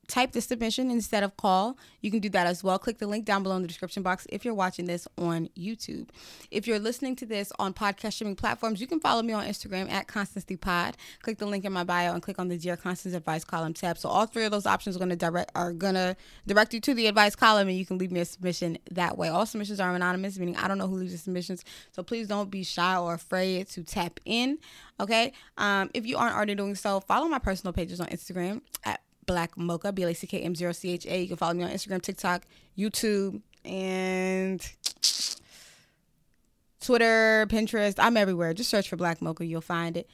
type 0.08 0.32
the 0.32 0.40
submission 0.40 0.90
instead 0.90 1.22
of 1.22 1.36
call, 1.36 1.76
you 2.00 2.10
can 2.10 2.20
do 2.20 2.28
that 2.30 2.46
as 2.46 2.62
well. 2.62 2.78
Click 2.78 2.98
the 2.98 3.06
link 3.06 3.24
down 3.24 3.42
below 3.42 3.56
in 3.56 3.62
the 3.62 3.68
description 3.68 4.02
box 4.02 4.26
if 4.30 4.44
you're 4.44 4.54
watching 4.54 4.84
this 4.84 5.06
on 5.18 5.48
YouTube. 5.56 6.08
If 6.50 6.66
you're 6.66 6.78
listening 6.78 7.16
to 7.16 7.26
this 7.26 7.52
on 7.58 7.74
podcast 7.74 8.14
streaming 8.14 8.36
platforms, 8.36 8.80
you 8.80 8.86
can 8.86 9.00
follow 9.00 9.22
me 9.22 9.32
on 9.32 9.44
Instagram 9.44 9.90
at 9.90 10.06
ConstancePod. 10.06 10.94
Click 11.22 11.38
the 11.38 11.46
link 11.46 11.64
in 11.64 11.72
my 11.72 11.84
bio 11.84 12.12
and 12.12 12.22
click 12.22 12.38
on 12.38 12.48
the 12.48 12.56
Dear 12.56 12.76
Constance 12.76 13.14
Advice 13.14 13.44
column 13.44 13.74
tab. 13.74 13.98
So 13.98 14.08
all 14.08 14.26
three 14.26 14.44
of 14.44 14.50
those 14.50 14.66
options 14.66 14.96
are 14.96 14.98
gonna 14.98 15.16
direct 15.16 15.50
are 15.54 15.72
gonna 15.72 16.16
direct 16.46 16.74
you 16.74 16.80
to 16.80 16.94
the 16.94 17.06
advice 17.06 17.34
column 17.36 17.68
and 17.68 17.76
you 17.76 17.86
can 17.86 17.98
leave 17.98 18.12
me 18.12 18.20
a 18.20 18.24
submission 18.24 18.78
that 18.90 19.16
way. 19.16 19.28
All 19.28 19.46
submissions 19.46 19.80
are 19.80 19.94
anonymous, 19.94 20.38
meaning 20.38 20.56
I 20.56 20.68
don't 20.68 20.78
know 20.78 20.88
who 20.88 20.96
leaves 20.96 21.12
the 21.12 21.18
submissions. 21.18 21.64
So 21.92 22.02
please 22.02 22.28
don't 22.28 22.50
be 22.50 22.62
shy 22.62 22.96
or 22.96 23.14
afraid 23.14 23.68
to 23.70 23.82
tap 23.82 24.20
in. 24.24 24.58
Okay. 25.00 25.32
Um, 25.58 25.90
if 25.94 26.06
you 26.06 26.16
aren't 26.16 26.36
already 26.36 26.54
doing 26.54 26.74
so, 26.74 27.00
follow 27.00 27.28
my 27.28 27.38
personal 27.38 27.72
pages 27.72 28.00
on 28.00 28.06
Instagram 28.08 28.60
at 28.84 29.00
Black 29.26 29.56
Mocha, 29.56 29.92
B 29.92 30.02
L 30.02 30.08
A 30.08 30.14
C 30.14 30.26
K 30.26 30.40
M 30.40 30.54
0 30.54 30.72
C 30.72 30.90
H 30.90 31.06
A. 31.06 31.22
You 31.22 31.28
can 31.28 31.36
follow 31.36 31.54
me 31.54 31.64
on 31.64 31.70
Instagram, 31.70 32.02
TikTok, 32.02 32.42
YouTube, 32.76 33.40
and 33.64 34.66
Twitter, 36.80 37.46
Pinterest. 37.48 37.94
I'm 37.98 38.16
everywhere. 38.16 38.52
Just 38.52 38.70
search 38.70 38.88
for 38.88 38.96
Black 38.96 39.22
Mocha, 39.22 39.44
you'll 39.44 39.60
find 39.60 39.96
it. 39.96 40.08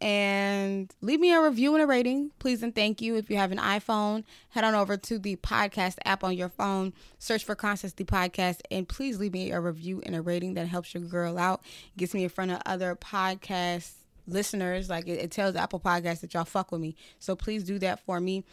And 0.00 0.92
leave 1.00 1.20
me 1.20 1.32
a 1.32 1.40
review 1.40 1.74
and 1.74 1.82
a 1.82 1.86
rating, 1.86 2.30
please 2.38 2.62
and 2.62 2.74
thank 2.74 3.00
you. 3.00 3.16
If 3.16 3.30
you 3.30 3.36
have 3.36 3.52
an 3.52 3.58
iPhone, 3.58 4.24
head 4.50 4.64
on 4.64 4.74
over 4.74 4.96
to 4.96 5.18
the 5.18 5.36
podcast 5.36 5.96
app 6.04 6.24
on 6.24 6.36
your 6.36 6.48
phone, 6.48 6.92
search 7.18 7.44
for 7.44 7.54
Constance 7.54 7.92
the 7.94 8.04
Podcast, 8.04 8.60
and 8.70 8.88
please 8.88 9.18
leave 9.18 9.32
me 9.32 9.52
a 9.52 9.60
review 9.60 10.02
and 10.04 10.14
a 10.14 10.20
rating 10.20 10.54
that 10.54 10.66
helps 10.66 10.94
your 10.94 11.02
girl 11.04 11.38
out, 11.38 11.62
gets 11.96 12.12
me 12.12 12.24
in 12.24 12.28
front 12.28 12.50
of 12.50 12.60
other 12.66 12.96
podcasts 12.96 14.03
listeners. 14.26 14.88
Like 14.88 15.06
it, 15.06 15.20
it 15.20 15.30
tells 15.30 15.56
Apple 15.56 15.80
Podcasts 15.80 16.20
that 16.20 16.34
y'all 16.34 16.44
fuck 16.44 16.72
with 16.72 16.80
me. 16.80 16.96
So 17.18 17.36
please 17.36 17.64
do 17.64 17.78
that 17.80 18.04
for 18.04 18.20
me. 18.20 18.44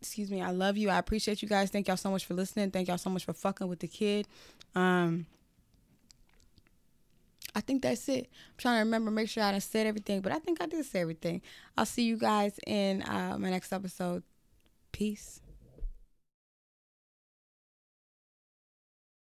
Excuse 0.00 0.30
me. 0.30 0.42
I 0.42 0.50
love 0.50 0.76
you. 0.76 0.90
I 0.90 0.98
appreciate 0.98 1.42
you 1.42 1.48
guys. 1.48 1.70
Thank 1.70 1.88
y'all 1.88 1.96
so 1.96 2.10
much 2.10 2.24
for 2.24 2.34
listening. 2.34 2.70
Thank 2.70 2.88
y'all 2.88 2.98
so 2.98 3.10
much 3.10 3.24
for 3.24 3.32
fucking 3.32 3.66
with 3.66 3.80
the 3.80 3.88
kid. 3.88 4.28
Um, 4.74 5.26
I 7.54 7.60
think 7.60 7.82
that's 7.82 8.06
it. 8.10 8.28
I'm 8.28 8.54
trying 8.58 8.76
to 8.76 8.80
remember, 8.80 9.10
make 9.10 9.30
sure 9.30 9.42
I 9.42 9.52
done 9.52 9.60
said 9.62 9.86
everything, 9.86 10.20
but 10.20 10.30
I 10.30 10.38
think 10.38 10.60
I 10.60 10.66
did 10.66 10.84
say 10.84 11.00
everything. 11.00 11.40
I'll 11.76 11.86
see 11.86 12.02
you 12.02 12.18
guys 12.18 12.60
in 12.66 13.02
uh, 13.02 13.36
my 13.38 13.48
next 13.48 13.72
episode. 13.72 14.22
Peace. 14.92 15.40